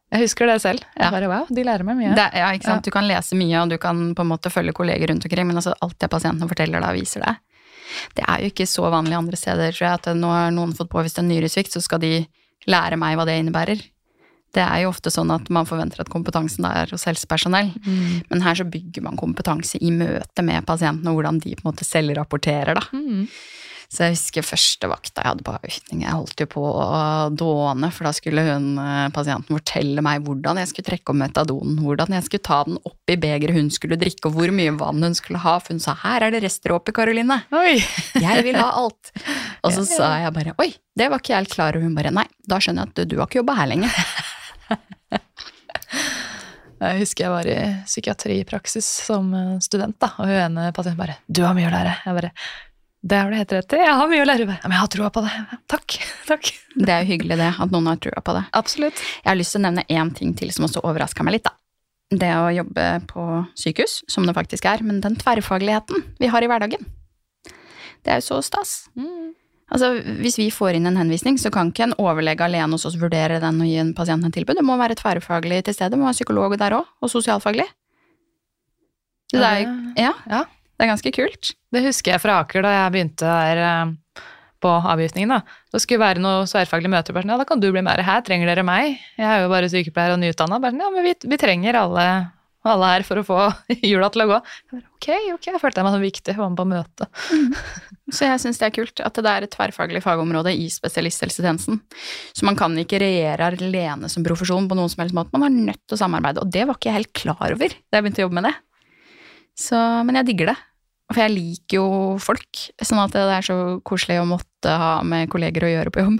[0.07, 0.85] Jeg husker det selv.
[0.95, 2.13] Jeg bare, wow, De lærer meg mye.
[2.15, 2.87] Det, ja, ikke sant?
[2.87, 5.59] Du kan lese mye, og du kan på en måte følge kolleger rundt omkring, men
[5.59, 7.43] altså, alt det pasientene forteller deg, viser deg.
[8.15, 10.91] Det er jo ikke så vanlig andre steder, tror jeg, at nå har noen fått
[10.93, 12.13] påvist en nyresvikt, så skal de
[12.71, 13.83] lære meg hva det innebærer.
[14.55, 17.73] Det er jo ofte sånn at man forventer at kompetansen er hos helsepersonell.
[17.83, 18.23] Mm.
[18.31, 21.71] Men her så bygger man kompetanse i møte med pasientene, og hvordan de på en
[21.71, 22.87] måte selv rapporterer, da.
[22.95, 23.27] Mm.
[23.87, 26.01] Så jeg husker første vakta jeg hadde på avgiftning.
[26.03, 26.87] Jeg holdt jo på å
[27.31, 31.77] dåne, for da skulle hun, eh, pasienten fortelle meg hvordan jeg skulle trekke om metadonen,
[31.85, 35.07] hvordan jeg skulle ta den opp i begeret hun skulle drikke, og hvor mye vann
[35.07, 35.55] hun skulle ha.
[35.63, 37.43] For hun sa 'her er det rester oppi, Karoline'.
[37.53, 37.79] Oi.
[38.27, 39.11] Jeg vil ha alt.
[39.63, 41.83] Og så sa jeg bare 'oi, det var ikke jeg helt klar over'.
[41.83, 44.35] Hun bare 'nei, da skjønner jeg at du, du har ikke jobba her lenger'.
[46.77, 47.57] Jeg husker jeg var i
[47.87, 51.95] psykiatripraksis som eh, student, da, og hun ene pasienten bare 'Du har mye å lære'.
[52.05, 52.31] Jeg bare
[53.01, 54.45] 'Det har du helt rett i, jeg har mye å lære'.
[54.45, 55.33] Men jeg har trua på det.
[55.67, 55.97] Takk.
[56.31, 56.51] takk.
[56.75, 58.43] Det er jo hyggelig det, at noen har trua på det.
[58.53, 59.01] Absolutt.
[59.23, 61.55] Jeg har lyst til å nevne én ting til som også overraska meg litt, da.
[62.13, 63.23] Det å jobbe på
[63.57, 66.85] sykehus, som det faktisk er, men den tverrfagligheten vi har i hverdagen.
[68.05, 68.89] Det er jo så stas.
[68.95, 69.33] Mm.
[69.67, 69.89] Altså,
[70.21, 73.41] Hvis vi får inn en henvisning, så kan ikke en overlege alene hos oss vurdere
[73.43, 74.55] den og gi en pasient en tilbud.
[74.55, 75.91] Det må være tverrfaglig til stede.
[75.95, 77.67] Det må være psykolog der òg, og sosialfaglig.
[79.33, 79.65] Det er,
[79.99, 81.51] ja, ja, det er ganske kult.
[81.75, 84.23] Det husker jeg fra Aker da jeg begynte der eh,
[84.63, 85.35] på avgiftningen.
[85.35, 85.57] da.
[85.73, 87.11] Det skulle være noe tverrfaglig møte.
[87.11, 88.23] Sånn, ja, da kan du bli med her.
[88.23, 88.95] Trenger dere meg?
[89.19, 90.61] Jeg er jo bare sykepleier og nyutdanna.
[90.63, 92.07] Sånn, ja, men vi, vi trenger alle
[92.71, 93.39] alle her for å få
[93.89, 94.37] hjula til å gå.
[94.77, 97.09] Ok, ok, jeg følte meg så viktig, jeg var med på møte.
[97.31, 97.55] Mm.
[98.13, 101.81] Så jeg syns det er kult at det er et tverrfaglig fagområde i spesialisthelsetjenesten.
[102.35, 105.73] Så man kan ikke regjere alene som profesjon på noen som helst måte, man er
[105.73, 106.43] nødt til å samarbeide.
[106.43, 108.55] Og det var ikke jeg helt klar over da jeg begynte å jobbe med det.
[109.57, 110.57] Så, men jeg digger det.
[111.07, 111.89] For jeg liker jo
[112.19, 113.57] folk, sånn at det er så
[113.87, 116.17] koselig å måtte ha med kolleger å gjøre på jobb.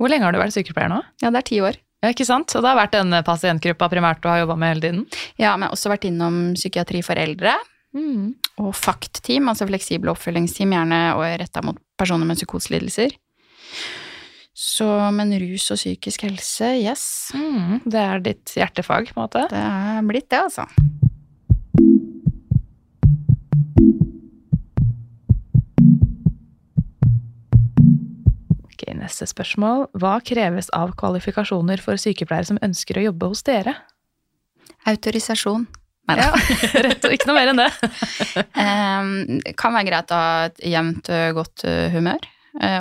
[0.00, 1.02] Hvor lenge har du vært sykepleier nå?
[1.22, 1.76] Ja, det er ti år.
[2.04, 2.52] Ja, ikke sant?
[2.52, 5.04] Og det har vært denne pasientgruppa primært du har jobba med hele tiden?
[5.40, 7.54] Ja, men jeg har også vært innom psykiatri for eldre.
[7.96, 8.34] Mm.
[8.60, 13.16] Og FACT-team, altså fleksible oppfølgingsteam, gjerne og retta mot personer med psykoselidelser.
[14.54, 14.86] Så,
[15.16, 17.06] men rus og psykisk helse, yes.
[17.34, 19.48] Mm, det er ditt hjertefag, på en måte?
[19.50, 20.68] Det er blitt det, altså.
[29.04, 29.88] Neste spørsmål.
[30.00, 33.74] Hva kreves av kvalifikasjoner for sykepleiere som ønsker å jobbe hos dere?
[34.88, 35.66] Autorisasjon.
[36.08, 36.30] Nei da.
[36.86, 37.68] Rett og ikke noe mer enn det.
[38.64, 39.10] um,
[39.56, 42.30] kan være greit å ha et jevnt godt humør.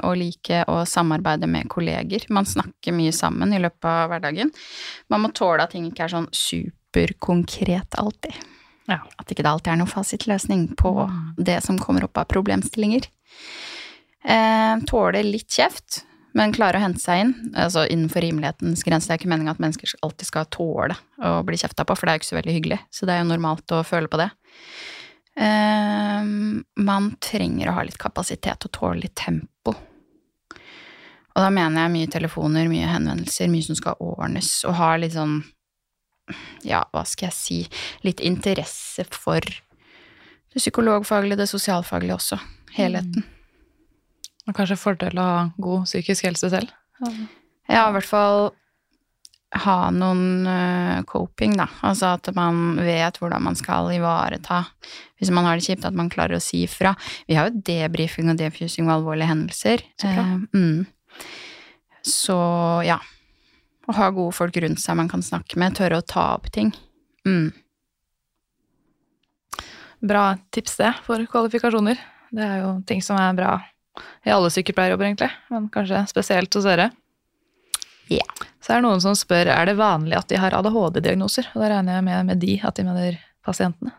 [0.05, 2.27] Og like å samarbeide med kolleger.
[2.29, 4.51] Man snakker mye sammen i løpet av hverdagen.
[5.09, 8.37] Man må tåle at ting ikke er sånn superkonkret alltid.
[8.91, 8.99] Ja.
[9.17, 10.93] At ikke det alltid er noen fasitløsning på
[11.41, 13.07] det som kommer opp av problemstillinger.
[14.23, 16.03] Eh, tåle litt kjeft,
[16.33, 17.33] men klare å hente seg inn.
[17.53, 19.09] Altså innenfor rimelighetens grense.
[19.09, 22.13] Det er ikke meningen at mennesker alltid skal tåle å bli kjefta på, for det
[22.13, 22.81] er jo ikke så veldig hyggelig.
[22.93, 24.29] Så det er jo normalt å føle på det.
[25.37, 26.29] Eh,
[26.89, 29.75] man trenger å ha litt kapasitet og tåle litt tempo.
[31.33, 35.15] Og da mener jeg mye telefoner, mye henvendelser, mye som skal ordnes, og ha litt
[35.15, 35.39] sånn
[36.63, 37.59] ja, hva skal jeg si,
[38.05, 42.37] litt interesse for det psykologfaglige, det sosialfaglige også.
[42.77, 43.25] Helheten.
[44.47, 46.73] Og kanskje fordel å ha god psykisk helse selv?
[47.69, 48.51] Ja, i hvert fall
[49.63, 51.67] ha noen øh, coping, da.
[51.85, 54.63] Altså at man vet hvordan man skal ivareta
[55.19, 56.95] Hvis man har det kjipt, at man klarer å si fra.
[57.29, 59.85] Vi har jo debrifing og defusing ved alvorlige hendelser.
[60.01, 60.09] Så.
[60.09, 60.85] Eh, mm.
[62.03, 62.37] Så
[62.87, 62.99] ja.
[63.83, 66.71] Å ha gode folk rundt seg man kan snakke med, tørre å ta opp ting.
[67.27, 67.51] Mm.
[70.03, 70.23] Bra
[70.55, 71.99] tips det for kvalifikasjoner.
[72.33, 73.57] Det er jo ting som er bra
[74.25, 76.89] i alle sykepleierjobber, egentlig, men kanskje spesielt hos dere.
[78.11, 78.25] Ja.
[78.63, 81.71] Så er det noen som spør er det vanlig at de har ADHD-diagnoser, og da
[81.75, 83.93] regner jeg med, med de at de mener pasientene.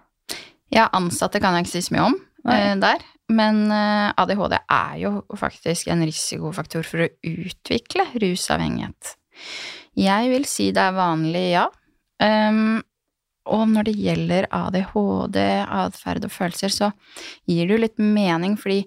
[0.73, 2.17] Ja, ansatte kan jeg ikke si så mye om
[2.51, 3.05] eh, der.
[3.33, 9.15] Men eh, ADHD er jo faktisk en risikofaktor for å utvikle rusavhengighet.
[9.99, 11.69] Jeg vil si det er vanlig, ja.
[12.23, 12.83] Um,
[13.51, 15.39] og når det gjelder ADHD,
[15.69, 16.91] atferd og følelser, så
[17.49, 18.85] gir det jo litt mening, fordi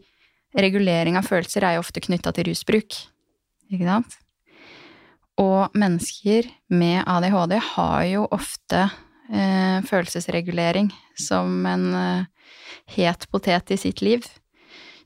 [0.58, 2.98] regulering av følelser er jo ofte knytta til rusbruk.
[3.72, 4.18] Ikke sant?
[5.38, 8.88] Og mennesker med ADHD har jo ofte
[9.30, 10.90] eh, følelsesregulering
[11.20, 12.50] som en eh,
[12.98, 14.26] het potet i sitt liv.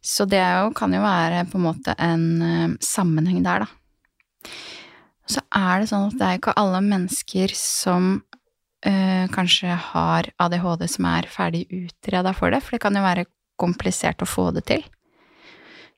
[0.01, 4.51] Så det jo, kan jo være på en måte en eh, sammenheng der, da.
[5.31, 8.13] Så er det sånn at det er ikke alle mennesker som
[8.87, 13.27] eh, kanskje har ADHD som er ferdig utreda for det, for det kan jo være
[13.61, 14.83] komplisert å få det til.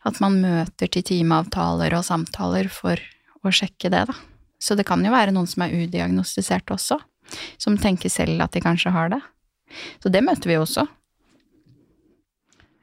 [0.07, 2.99] At man møter til timeavtaler og samtaler for
[3.43, 4.15] å sjekke det, da.
[4.63, 6.97] Så det kan jo være noen som er udiagnostisert også,
[7.59, 9.19] som tenker selv at de kanskje har det.
[10.03, 10.85] Så det møter vi også.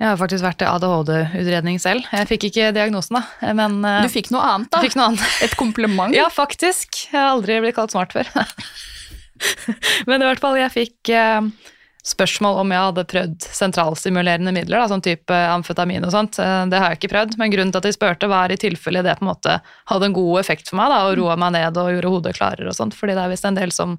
[0.01, 2.07] Jeg har faktisk vært til ADHD-utredning selv.
[2.09, 4.81] Jeg fikk ikke diagnosen, da, men eh, Du fikk noe annet, da.
[4.81, 5.27] fikk noe annet.
[5.45, 6.15] Et kompliment.
[6.17, 7.03] Ja, faktisk.
[7.11, 8.31] Jeg har aldri blitt kalt smart før.
[10.09, 11.47] Men i hvert fall, jeg fikk eh,
[12.07, 16.41] spørsmål om jeg hadde prøvd sentralstimulerende midler, da, sånn type amfetamin og sånt.
[16.41, 19.05] Eh, det har jeg ikke prøvd, men grunnen til at de spurte var i tilfelle
[19.07, 19.61] det på en måte
[19.93, 22.71] hadde en god effekt for meg, da, og roa meg ned og gjorde hodet klarere
[22.73, 23.99] og sånt, fordi det er visst en del som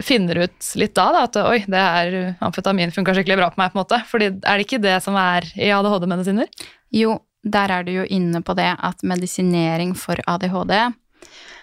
[0.00, 2.14] finner ut litt da, da at oi, det er
[2.44, 4.00] amfetamin funka skikkelig bra på meg, på en måte.
[4.08, 6.48] Fordi er det ikke det som er i ADHD-medisiner?
[6.96, 10.74] Jo, der er du jo inne på det at medisinering for ADHD,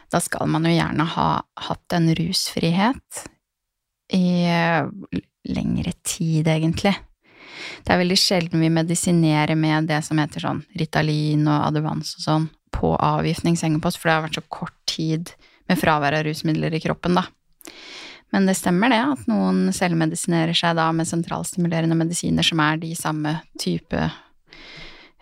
[0.10, 1.30] da skal man jo gjerne ha
[1.70, 3.26] hatt en rusfrihet
[4.14, 4.26] i
[5.52, 6.96] lengre tid, egentlig.
[7.84, 12.26] Det er veldig sjelden vi medisinerer med det som heter sånn Ritalin og Advance og
[12.26, 15.34] sånn på avgiftningssengepost, for det har vært så kort tid
[15.70, 17.26] med fravær av rusmidler i kroppen, da.
[18.30, 22.92] Men det stemmer det, at noen selvmedisinerer seg da med sentralstimulerende medisiner som er de
[22.98, 24.10] samme type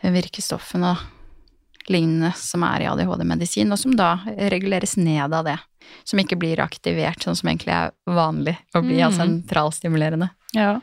[0.04, 4.18] virkestoffene og lignende som er i ADHD-medisin, og som da
[4.52, 5.56] reguleres ned av det.
[6.08, 9.18] Som ikke blir aktivert, sånn som egentlig er vanlig å bli av Mm.
[9.18, 10.30] sentralstimulerende.
[10.54, 10.80] Ja.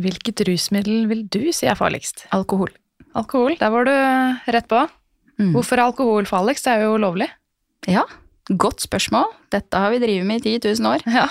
[0.00, 2.26] Hvilket rusmiddel vil du si er farligst?
[2.32, 2.70] Alkohol.
[3.18, 3.92] Alkohol, der var du
[4.54, 4.84] rett på.
[5.40, 5.52] Mm.
[5.56, 6.64] Hvorfor er alkohol farligst?
[6.68, 7.28] Det er jo lovlig.
[7.88, 8.04] Ja,
[8.50, 9.32] godt spørsmål.
[9.50, 11.04] Dette har vi drevet med i 10 000 år.
[11.10, 11.26] Ja.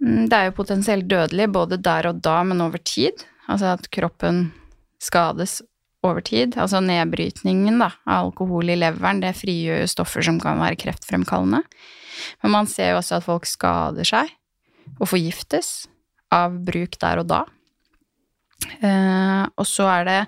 [0.00, 3.24] Mm, Det er jo potensielt dødelig både der og da, men over tid.
[3.48, 4.52] Altså at kroppen
[5.02, 5.60] skades
[6.06, 6.56] over tid.
[6.60, 11.62] Altså nedbrytningen da, av alkohol i leveren, det frigjør jo stoffer som kan være kreftfremkallende.
[12.42, 14.32] Men man ser jo også at folk skader seg
[14.98, 15.88] og forgiftes
[16.34, 17.40] av bruk der og da.
[18.80, 20.18] Eh, og så er det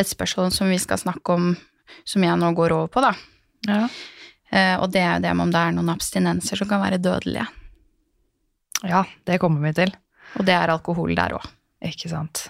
[0.00, 1.52] et spørsmål som vi skal snakke om,
[2.08, 3.12] som jeg nå går over på, da.
[3.68, 3.82] Ja.
[4.52, 7.00] Eh, og det er jo det med om det er noen abstinenser som kan være
[7.02, 7.46] dødelige.
[8.82, 9.92] ja, det kommer vi til.
[10.38, 11.46] Og det er alkohol der òg.
[11.84, 12.48] Ikke sant.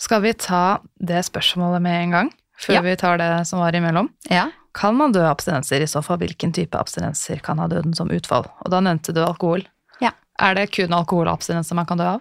[0.00, 2.30] Skal vi ta det spørsmålet med en gang?
[2.60, 2.80] før Ja.
[2.84, 4.08] vi tar det som var imellom.
[4.28, 4.50] Ja.
[4.76, 5.80] Kan man dø av abstinenser?
[5.80, 8.44] I så fall, hvilken type abstinenser kan ha døden som utfall?
[8.64, 9.62] Og da nevnte du alkohol.
[10.04, 10.10] Ja.
[10.38, 12.20] Er det kun alkoholabstinenser man kan dø av?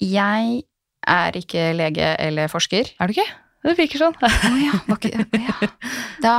[0.00, 0.62] Jeg
[1.06, 2.90] er ikke lege eller forsker.
[3.00, 3.28] Er du ikke?
[3.66, 4.16] Det virker sånn.
[4.22, 5.12] Oh, ja, Okay.
[5.34, 5.68] ja.
[6.22, 6.34] Da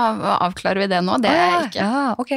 [0.48, 1.18] avklarer vi det nå.
[1.22, 1.86] Det er jeg ikke.
[1.86, 2.32] Ja, ok.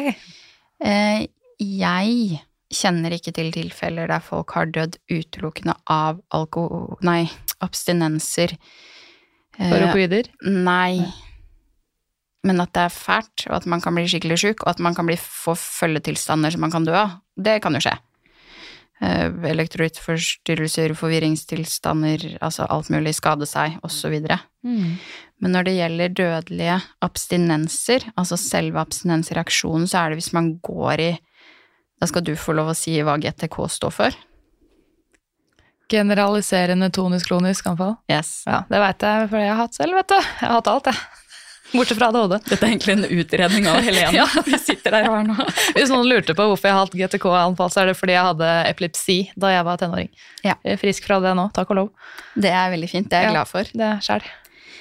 [0.84, 1.26] Eh,
[1.60, 2.40] Jeg
[2.72, 6.96] kjenner ikke til tilfeller der folk har dødd utelukkende av alkohol...
[7.04, 7.28] Nei,
[7.64, 8.56] abstinenser.
[9.58, 10.30] Eh, Opioider?
[10.46, 11.04] Nei.
[12.46, 14.96] Men at det er fælt, og at man kan bli skikkelig sjuk, og at man
[14.96, 17.96] kan bli få følgetilstander som man kan dø av, det kan jo skje.
[19.00, 24.16] Eh, Elektrolyttforstyrrelser, forvirringstilstander, altså alt mulig, skade seg, osv.
[24.64, 24.96] Mm.
[25.40, 31.08] Men når det gjelder dødelige abstinenser, altså selve abstinensreaksjonen, så er det hvis man går
[31.08, 31.10] i
[32.00, 34.14] Da skal du få lov å si hva GTK står for.
[35.90, 37.96] Generaliserende tonisk-klonisk anfall?
[38.10, 38.42] Yes.
[38.46, 40.18] Ja, det veit jeg, for jeg har hatt selv, vet du.
[40.20, 41.00] Jeg har hatt alt, jeg.
[41.70, 42.32] Bortsett fra ADHD.
[42.50, 44.10] Dette er egentlig en utredning av Helene.
[44.16, 44.24] Ja.
[44.46, 45.36] Vi sitter der og nå.
[45.76, 48.48] Hvis noen lurte på hvorfor jeg har hatt GTK-anfall, så er det fordi jeg hadde
[48.70, 50.10] epilepsi da jeg var tenåring.
[50.46, 50.56] Ja.
[50.66, 51.90] Jeg er frisk fra det nå, takk og lov.
[52.34, 53.36] Det er veldig fint, det er jeg Ja.
[53.38, 53.70] glad for.
[53.82, 54.26] Det er skjær.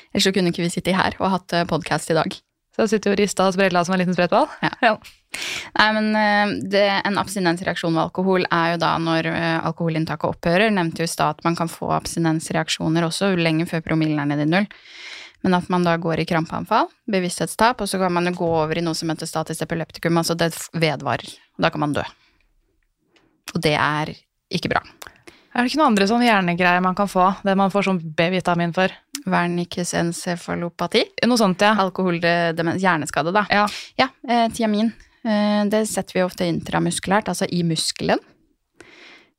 [0.09, 2.33] Ellers så kunne ikke vi sittet her og hatt podkast i dag.
[2.73, 4.47] Så sitter jo rista og sprella som en liten sprettball.
[4.65, 4.95] Ja.
[5.77, 10.73] Nei, men eh, det, en abstinensreaksjon ved alkohol er jo da når eh, alkoholinntaket opphører.
[10.73, 14.47] Nevnte jo i stad at man kan få abstinensreaksjoner også lenge før promillen er nede
[14.47, 14.69] i null.
[15.45, 18.75] Men at man da går i krampeanfall, bevissthetstap, og så kan man jo gå over
[18.75, 21.31] i noe som heter statisk epileptikum, altså det vedvarer.
[21.55, 22.03] Og da kan man dø.
[23.53, 24.11] Og det er
[24.51, 24.83] ikke bra.
[25.49, 27.23] Er det ikke noen andre sånne hjernegreier man kan få?
[27.45, 28.91] Det man får sånn B-vitamin for?
[29.29, 31.05] Wernicke's encefalopati.
[31.27, 31.71] Noe sånt, ja.
[31.81, 33.47] Alkoholdemens, hjerneskade, da.
[33.49, 33.65] ja.
[33.97, 34.91] Ja, eh, tiamin.
[35.25, 38.21] Eh, det setter vi ofte intramuskulært, altså i muskelen.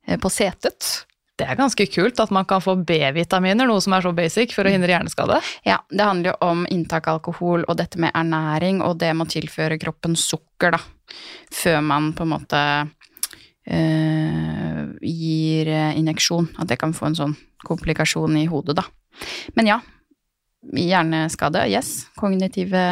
[0.07, 1.05] Eh, på setet.
[1.39, 4.67] Det er ganske kult at man kan få B-vitaminer, noe som er så basic, for
[4.67, 5.39] å hindre hjerneskade.
[5.65, 9.25] Ja, det handler jo om inntak av alkohol og dette med ernæring, og det må
[9.25, 10.81] tilføre kroppen sukker, da.
[11.51, 12.59] Før man på en måte
[13.73, 16.51] øh, gir injeksjon.
[16.61, 17.33] At det kan få en sånn
[17.65, 18.85] komplikasjon i hodet, da.
[19.57, 19.79] Men ja.
[20.61, 22.05] Hjerneskade, yes.
[22.21, 22.85] Kognitive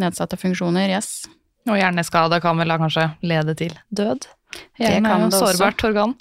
[0.00, 1.28] nedsatte funksjoner, yes.
[1.70, 4.26] Og hjerneskade kan vel da kanskje lede til død?
[4.50, 5.90] Det Hjernen er jo sårbart også.
[5.92, 6.14] organ.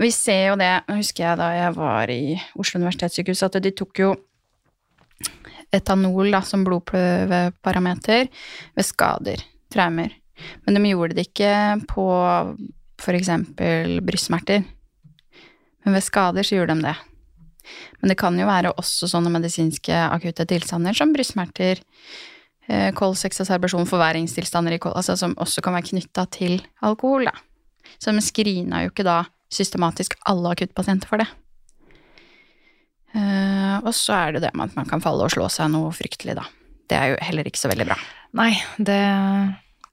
[0.00, 4.00] Vi ser jo det, husker jeg da jeg var i Oslo universitetssykehus, at de tok
[4.00, 4.12] jo
[5.74, 8.28] etanol da, som blodprøveparameter
[8.76, 9.42] ved skader,
[9.72, 10.14] traumer.
[10.64, 11.52] Men de gjorde det ikke
[11.88, 12.06] på
[13.16, 14.64] eksempel brystsmerter.
[15.84, 16.96] Men ved skader så gjorde de det.
[18.00, 21.80] Men det kan jo være også sånne medisinske akutte tilstander som brystsmerter,
[22.68, 27.34] eh, kolseksacerbasjon, forværingstilstander i kol, altså som også kan være knytta til alkohol, da.
[28.02, 31.28] Så de screena jo ikke da systematisk alle akuttpasienter for det.
[33.16, 35.94] Eh, og så er det det med at man kan falle og slå seg noe
[35.94, 36.46] fryktelig, da.
[36.86, 37.96] Det er jo heller ikke så veldig bra.
[38.36, 39.00] Nei, det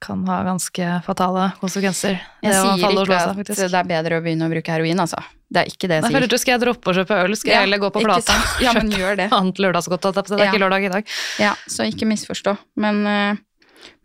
[0.04, 2.18] kan ha ganske fatale konsekvenser.
[2.44, 5.22] Jeg sier ikke seg, at det er bedre å begynne å bruke heroin, altså.
[5.54, 6.18] Det er ikke det jeg sier.
[6.20, 8.36] ellers skal jeg droppe å kjøpe øl, skal Ja, jeg heller gå på Plata.
[8.64, 9.28] Ja, men gjør det.
[9.38, 10.52] Annet lørdagsgodt, det er Ja.
[10.52, 11.16] ikke lørdag i dag.
[11.42, 12.56] Ja, så ikke misforstå.
[12.82, 13.42] Men uh,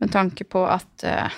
[0.04, 1.30] med tanke på at uh,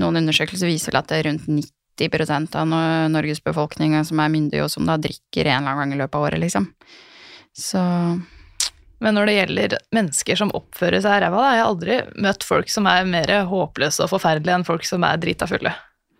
[0.00, 4.64] noen undersøkelser viser at det er rundt 90 av no- Norges befolkning som er myndige,
[4.64, 6.68] og som da drikker en eller annen gang i løpet av året, liksom.
[7.56, 7.80] Så
[9.00, 12.68] Men når det gjelder mennesker som oppfører seg ræva, da, har jeg aldri møtt folk
[12.72, 15.72] som er mer håpløse og forferdelige enn folk som er drita fulle.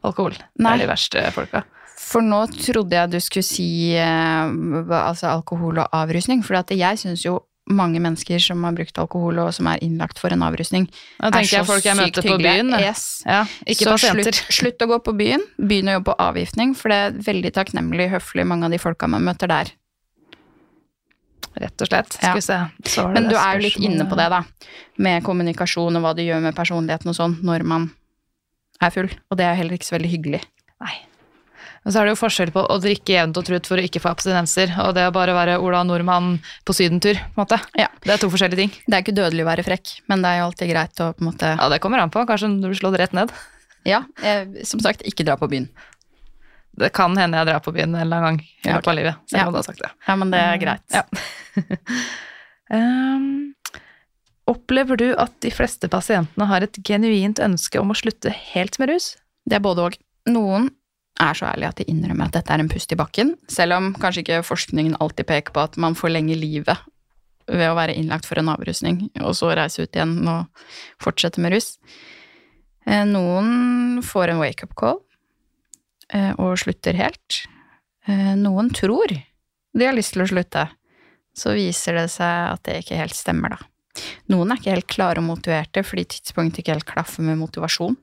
[0.07, 0.39] Alkohol.
[0.57, 1.65] Det er de verste folka.
[2.01, 4.55] For nå trodde jeg du skulle si eh,
[4.97, 9.53] altså alkohol og avrusning, for jeg syns jo mange mennesker som har brukt alkohol og
[9.55, 10.89] som er innlagt for en avrusning,
[11.21, 12.55] Da er så jeg folk jeg sykt møter på hyggelige.
[12.65, 12.73] byen.
[12.81, 13.05] Yes.
[13.27, 13.45] Ja,
[13.77, 13.97] så.
[14.01, 17.53] Slutt, slutt å gå på byen, begynn å jobbe på avgiftning, for det er veldig
[17.61, 19.71] takknemlig høflig mange av de folka man møter der.
[21.59, 22.15] Rett og slett.
[22.21, 22.31] Ja.
[22.31, 22.59] Skal vi se.
[23.01, 24.45] Var det Men du er jo litt inne på det, da,
[25.03, 27.89] med kommunikasjon og hva det gjør med personligheten og sånn når man
[28.81, 30.41] er full, og det er heller ikke så veldig hyggelig.
[30.81, 30.95] Nei.
[31.85, 34.03] Men så er det jo forskjell på å drikke jevnt og trutt for å ikke
[34.05, 36.35] få abstinenser, og det å bare være Ola Nordmann
[36.69, 37.59] på sydentur, på en måte.
[37.81, 37.89] Ja.
[38.05, 38.75] Det er to forskjellige ting.
[38.85, 41.25] Det er ikke dødelig å være frekk, men det er jo alltid greit å på
[41.25, 42.25] en måte Ja, det kommer an på.
[42.29, 43.33] Kanskje du slår det rett ned.
[43.89, 45.71] Ja, Jeg, som sagt, ikke dra på byen.
[46.81, 48.99] Det kan hende jeg drar på byen en eller annen gang i Ja, løpet av
[48.99, 49.21] livet.
[49.31, 49.47] Selv Ja.
[49.47, 49.91] om du har sagt det.
[50.09, 50.97] Ja, men det er greit.
[50.97, 51.03] Ja.
[52.71, 53.55] um,
[54.51, 58.91] opplever du at de fleste pasientene har et genuint ønske om å slutte helt med
[58.95, 59.13] rus?
[59.47, 59.99] Det er både og.
[60.31, 60.69] Noen
[61.21, 63.91] er så ærlige at de innrømmer at dette er en pust i bakken, selv om
[64.01, 66.77] kanskje ikke forskningen alltid peker på at man forlenger livet
[67.51, 70.47] ved å være innlagt for en avrusning, og så reise ut igjen og
[71.03, 71.73] fortsette med rus.
[72.87, 75.01] Eh, Noen får en wake-up call
[76.41, 77.43] og slutter helt.
[78.09, 79.13] Eh, Noen tror
[79.71, 80.67] de har lyst til å slutte,
[81.37, 83.61] så viser det seg at det ikke helt stemmer, da.
[84.31, 87.97] Noen er ikke helt klare og motiverte fordi tidspunktet ikke helt klaffer med motivasjon.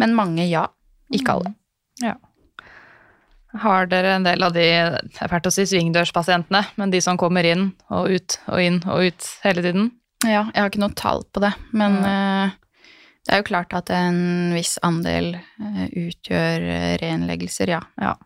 [0.00, 0.68] Men mange ja.
[1.12, 1.50] Ikke alle.
[2.00, 2.14] Ja.
[3.60, 7.18] Har dere en del av de det er fælt å si svingdørspasientene, men de som
[7.20, 9.90] kommer inn og ut og inn og ut hele tiden?
[10.24, 12.54] Ja, jeg har ikke noe tall på det, men uh,
[13.22, 17.80] det er jo klart at en viss andel uh, utgjør uh, reinnleggelser, ja.
[18.02, 18.16] ja.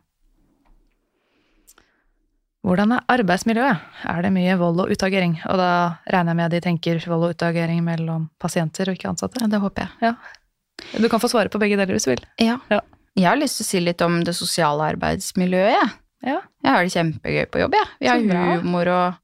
[2.67, 3.85] Hvordan er arbeidsmiljøet?
[4.11, 5.37] Er det mye vold og utagering?
[5.47, 5.71] Og da
[6.09, 9.43] regner jeg med at de tenker vold og utagering mellom pasienter og ikke ansatte?
[9.45, 10.09] Ja, det håper jeg.
[10.09, 10.97] Ja.
[10.97, 12.25] Du kan få svare på begge deler hvis du vil.
[12.43, 12.57] Ja.
[12.73, 12.81] ja.
[13.17, 15.93] Jeg har lyst til å si litt om det sosiale arbeidsmiljøet, jeg.
[16.27, 16.41] Ja.
[16.65, 17.93] Jeg har det kjempegøy på jobb, jeg.
[18.01, 19.23] Vi har humor og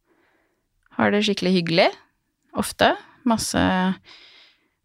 [1.01, 1.89] har det skikkelig hyggelig.
[2.61, 2.93] Ofte.
[3.27, 3.61] Masse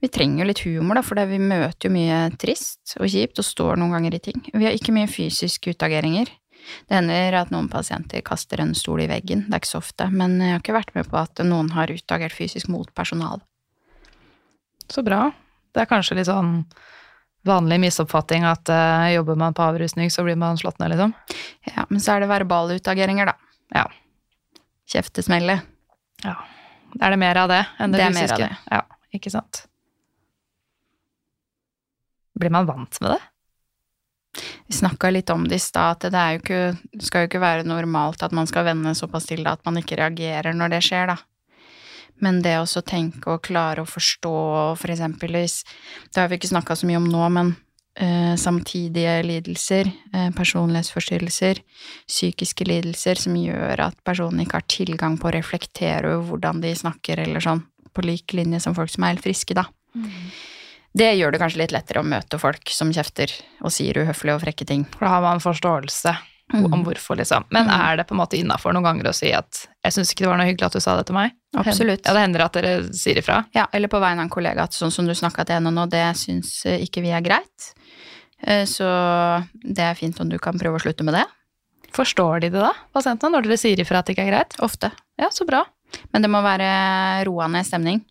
[0.02, 3.48] Vi trenger jo litt humor, da, for vi møter jo mye trist og kjipt og
[3.48, 4.44] står noen ganger i ting.
[4.54, 6.30] Vi har ikke mye fysiske utageringer.
[6.88, 10.10] Det hender at noen pasienter kaster en stol i veggen, det er ikke så ofte,
[10.12, 13.40] men jeg har ikke vært med på at noen har utagert fysisk mot personal.
[14.92, 15.30] Så bra.
[15.74, 16.66] Det er kanskje litt sånn
[17.48, 21.16] vanlig misoppfatning at uh, jobber man på avrusning, så blir man slått ned, liksom.
[21.70, 23.38] Ja, men så er det verbale utageringer, da.
[23.76, 23.88] Ja.
[24.92, 25.62] Kjeftesmelle.
[26.26, 26.36] Ja.
[27.00, 28.36] Er det mer av det enn det, det fysiske?
[28.36, 28.76] Det er mer av det.
[28.76, 29.64] Ja, ikke sant.
[32.38, 33.22] Blir man vant med det?
[34.68, 37.68] Vi snakka litt om det i stad, at det jo ikke, skal jo ikke være
[37.68, 41.14] normalt at man skal venne såpass til det at man ikke reagerer når det skjer,
[41.14, 41.18] da.
[42.24, 44.34] Men det å tenke og klare å forstå,
[44.82, 45.62] for eksempel hvis
[46.10, 47.54] Det har vi ikke snakka så mye om nå, men
[47.94, 51.62] eh, samtidige lidelser, eh, personlighetsforstyrrelser,
[52.10, 56.74] psykiske lidelser som gjør at personen ikke har tilgang på å reflektere over hvordan de
[56.78, 57.64] snakker, eller sånn,
[57.94, 59.68] på lik linje som folk som er helt friske, da.
[59.98, 60.32] Mm.
[60.98, 63.32] Det gjør det kanskje litt lettere å møte folk som kjefter
[63.62, 64.88] og sier uhøflige og frekke ting.
[64.96, 66.14] For da har man forståelse
[66.54, 66.66] mm.
[66.74, 67.46] om hvorfor, liksom.
[67.54, 67.74] Men mm.
[67.76, 70.32] er det på en måte innafor noen ganger å si at 'jeg syns ikke det
[70.32, 71.36] var noe hyggelig at du sa det til meg'?
[71.58, 72.06] Absolutt.
[72.06, 73.44] Ja, det hender at dere sier ifra?
[73.54, 75.86] Ja, eller på vegne av en kollega at sånn som du snakka til henne nå,
[75.92, 77.72] det syns eh, ikke vi er greit.
[78.42, 78.88] Eh, så
[79.64, 81.26] det er fint om du kan prøve å slutte med det.
[81.96, 84.58] Forstår de det da, pasientene, når dere sier ifra at det ikke er greit?
[84.62, 84.92] Ofte.
[85.18, 85.64] Ja, så bra.
[86.12, 88.04] Men det må være roende stemning.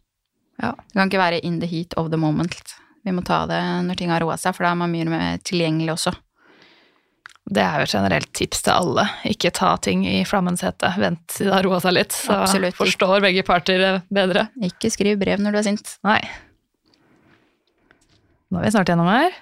[0.62, 0.72] Ja.
[0.72, 2.76] Det kan ikke være in the heat of the moment.
[3.06, 5.36] Vi må ta det når ting har roa seg, for da er man mye mer
[5.46, 6.14] tilgjengelig også.
[7.46, 9.04] Det er jo et generelt tips til alle.
[9.30, 10.88] Ikke ta ting i flammens hete.
[10.98, 12.74] Vent til det har roa seg litt, så Absolutt.
[12.74, 14.48] forstår begge parter bedre.
[14.66, 15.92] Ikke skriv brev når du er sint.
[16.06, 16.18] Nei.
[18.50, 19.36] Nå er vi snart gjennom her.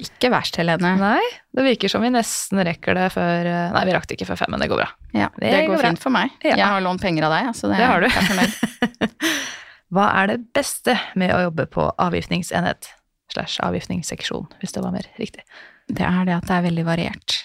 [0.00, 0.94] Ikke verst, Helene.
[0.96, 1.20] Nei,
[1.52, 4.54] det virker som vi nesten rekker det før Nei, vi rakk det ikke før fem,
[4.54, 4.86] men det går bra.
[5.12, 6.30] Ja, Det, det går, går fint for meg.
[6.46, 6.54] Ja.
[6.54, 8.08] Jeg har lånt penger av deg, så det, det har du.
[9.90, 12.92] Hva er det beste med å jobbe på avgiftningsenhet?
[13.32, 15.44] slash avgiftningsseksjon, hvis det var mer riktig.
[15.88, 17.36] Det er det at det er veldig variert.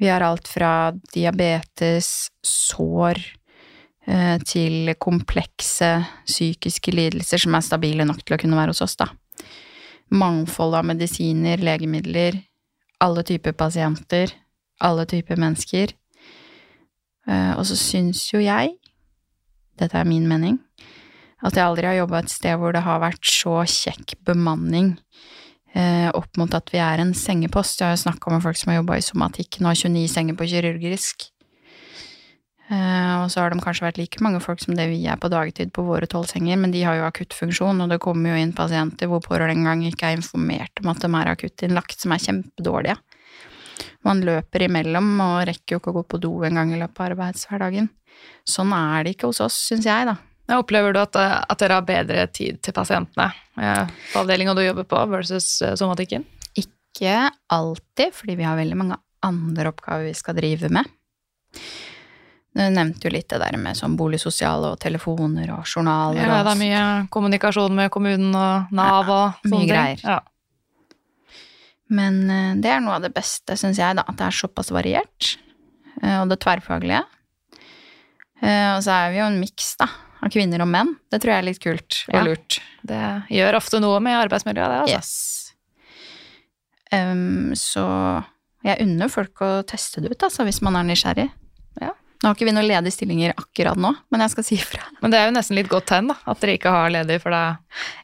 [0.00, 3.20] Vi har alt fra diabetes, sår,
[4.06, 5.90] eh, til komplekse
[6.26, 9.10] psykiske lidelser som er stabile nok til å kunne være hos oss, da.
[10.10, 12.40] Mangfold av medisiner, legemidler,
[13.00, 14.32] alle typer pasienter,
[14.80, 15.92] alle typer mennesker.
[17.28, 18.74] Eh, og så syns jo jeg,
[19.78, 20.58] dette er min mening,
[21.40, 24.92] at jeg aldri har jobba et sted hvor det har vært så kjekk bemanning
[25.74, 27.80] eh, opp mot at vi er en sengepost.
[27.80, 30.38] Jeg har jo snakka med folk som har jobba i somatikk, nå har 29 senger
[30.38, 31.30] på kirurgisk.
[32.70, 35.30] Eh, og så har de kanskje vært like mange folk som det vi er på
[35.32, 38.54] dagtid på våre tolv senger, men de har jo akuttfunksjon, og det kommer jo inn
[38.54, 43.00] pasienter hvor pårørende engang ikke er informert om at de er akuttinnlagt, som er kjempedårlige.
[44.06, 47.02] Man løper imellom og rekker jo ikke å gå på do en gang i løpet
[47.02, 47.90] av arbeidshverdagen.
[48.48, 50.16] Sånn er det ikke hos oss, syns jeg, da.
[50.58, 55.02] Opplever du at, at, dere har bedre tid til pasientene på avdelinga du jobber på,
[55.12, 56.24] versus eh, somatikken?
[56.58, 60.88] Ikke alltid, fordi vi har veldig mange andre oppgaver vi skal drive med.
[62.56, 66.24] Du nevnte jo litt det der med sånn boligsosiale og telefoner og journaler.
[66.24, 66.82] Ja, det er mye
[67.14, 70.02] kommunikasjon med kommunen og Nav og ja, sånne mye greier.
[70.02, 70.18] Ja.
[71.94, 74.74] Men eh, det er noe av det beste, syns jeg, da, at det er såpass
[74.74, 75.34] variert.
[76.02, 77.04] Eh, og det tverrfaglige.
[78.40, 79.86] Og så er vi jo en miks, da
[80.20, 80.94] av kvinner og menn.
[81.10, 82.60] Det tror jeg er litt kult og ja, lurt.
[82.86, 83.04] Det
[83.36, 85.00] gjør ofte noe med arbeidsmiljøet, det, altså.
[85.00, 85.12] Yes.
[86.90, 87.84] Um, så
[88.66, 91.28] jeg unner folk å teste det ut, altså, hvis man er nysgjerrig.
[91.80, 91.94] Ja.
[92.20, 94.82] Nå har ikke vi noen ledige stillinger akkurat nå, men jeg skal si ifra.
[95.00, 97.32] Men det er jo nesten litt godt tegn, da, at dere ikke har ledige, for
[97.32, 97.44] det,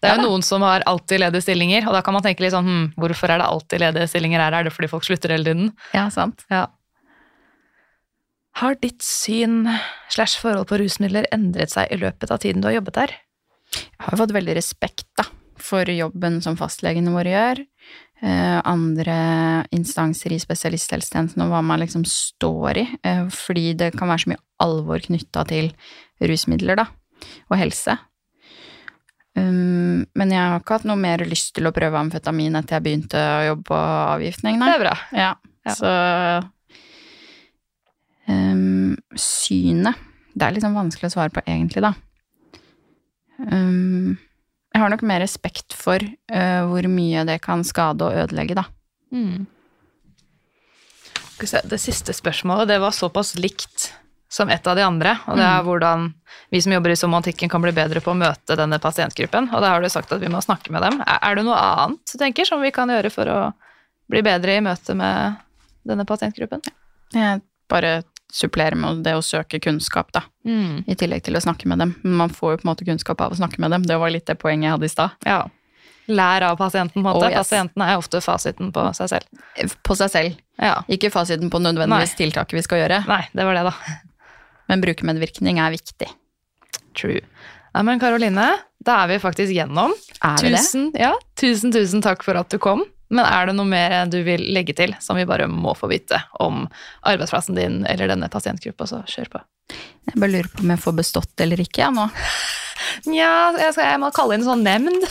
[0.00, 2.40] det er ja, jo noen som har alltid ledige stillinger, og da kan man tenke
[2.40, 5.34] litt sånn hm, hvorfor er det alltid ledige stillinger her, er det fordi folk slutter
[5.36, 5.68] hele tiden?
[5.92, 6.46] Ja, sant.
[6.48, 6.64] Ja.
[8.57, 9.66] Har ditt syn
[10.12, 13.12] slash forhold på rusmidler endret seg i løpet av tiden du har jobbet der?
[13.76, 15.26] Jeg har fått veldig respekt da,
[15.61, 17.61] for jobben som fastlegene våre gjør.
[18.24, 19.16] Eh, andre
[19.76, 22.86] instanser i spesialisthelsetjenesten og hva man liksom står i.
[23.04, 25.68] Eh, fordi det kan være så mye alvor knytta til
[26.24, 26.86] rusmidler, da,
[27.50, 27.98] og helse.
[29.36, 32.86] Um, men jeg har ikke hatt noe mer lyst til å prøve amfetamin etter jeg
[32.86, 33.80] begynte å jobbe på
[34.16, 34.70] avgiftning, nei.
[34.72, 34.94] Det er bra.
[35.12, 35.34] Ja,
[35.66, 35.74] Ja.
[35.74, 35.90] så
[38.29, 39.99] um, Synet
[40.35, 41.95] Det er liksom vanskelig å svare på egentlig, da.
[43.41, 44.16] Um,
[44.72, 48.66] jeg har nok mer respekt for uh, hvor mye det kan skade og ødelegge, da.
[49.14, 49.47] Mm.
[51.37, 53.91] Det siste spørsmålet det var såpass likt
[54.29, 55.14] som et av de andre.
[55.29, 56.07] Og det er hvordan
[56.53, 59.51] vi som jobber i somatikken kan bli bedre på å møte denne pasientgruppen.
[59.53, 61.01] Og da har du sagt at vi må snakke med dem.
[61.07, 63.39] Er det noe annet du tenker som vi kan gjøre for å
[64.11, 65.39] bli bedre i møte med
[65.87, 66.64] denne pasientgruppen?
[67.14, 68.01] Jeg bare
[68.33, 70.24] supplerer med det å søke kunnskap, da.
[70.47, 70.85] Mm.
[70.87, 71.95] I tillegg til å snakke med dem.
[72.03, 73.87] Men man får jo på en måte kunnskap av å snakke med dem.
[73.87, 75.16] Det var litt det poenget jeg hadde i stad.
[75.27, 75.39] Ja.
[76.07, 77.24] Lær av pasienten, på en måte.
[77.24, 77.47] Oh, yes.
[77.47, 79.72] Pasienten er ofte fasiten på seg selv.
[79.87, 80.43] På seg selv.
[80.62, 80.79] Ja.
[80.93, 83.03] Ikke fasiten på nødvendigvis tiltaket vi skal gjøre.
[83.11, 83.74] Nei, det var det, da.
[84.70, 86.09] Men brukermedvirkning er viktig.
[86.97, 87.22] True.
[87.77, 88.49] Ja, men Karoline,
[88.87, 89.93] da er vi faktisk gjennom.
[90.24, 90.62] Er vi det?
[91.03, 92.87] Ja, tusen, tusen takk for at du kom.
[93.09, 96.18] Men er det noe mer du vil legge til som vi bare må få vite
[96.42, 96.64] om
[97.07, 99.42] arbeidsplassen din eller denne pasientgruppa, så kjør på.
[100.11, 102.09] Jeg bare lurer på om jeg får bestått eller ikke, jeg nå.
[103.11, 103.30] Nja,
[103.61, 105.07] jeg, skal- jeg må kalle inn en sånn nemnd.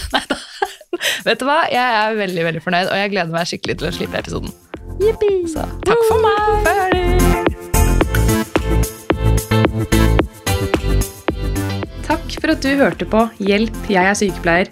[1.28, 3.96] Vet du hva, jeg er veldig veldig fornøyd, og jeg gleder meg skikkelig til å
[3.96, 4.52] slippe episoden.
[5.52, 6.40] Så Takk for meg!
[6.68, 8.16] ferdig!
[12.06, 14.72] Takk for at du hørte på Hjelp, jeg er sykepleier.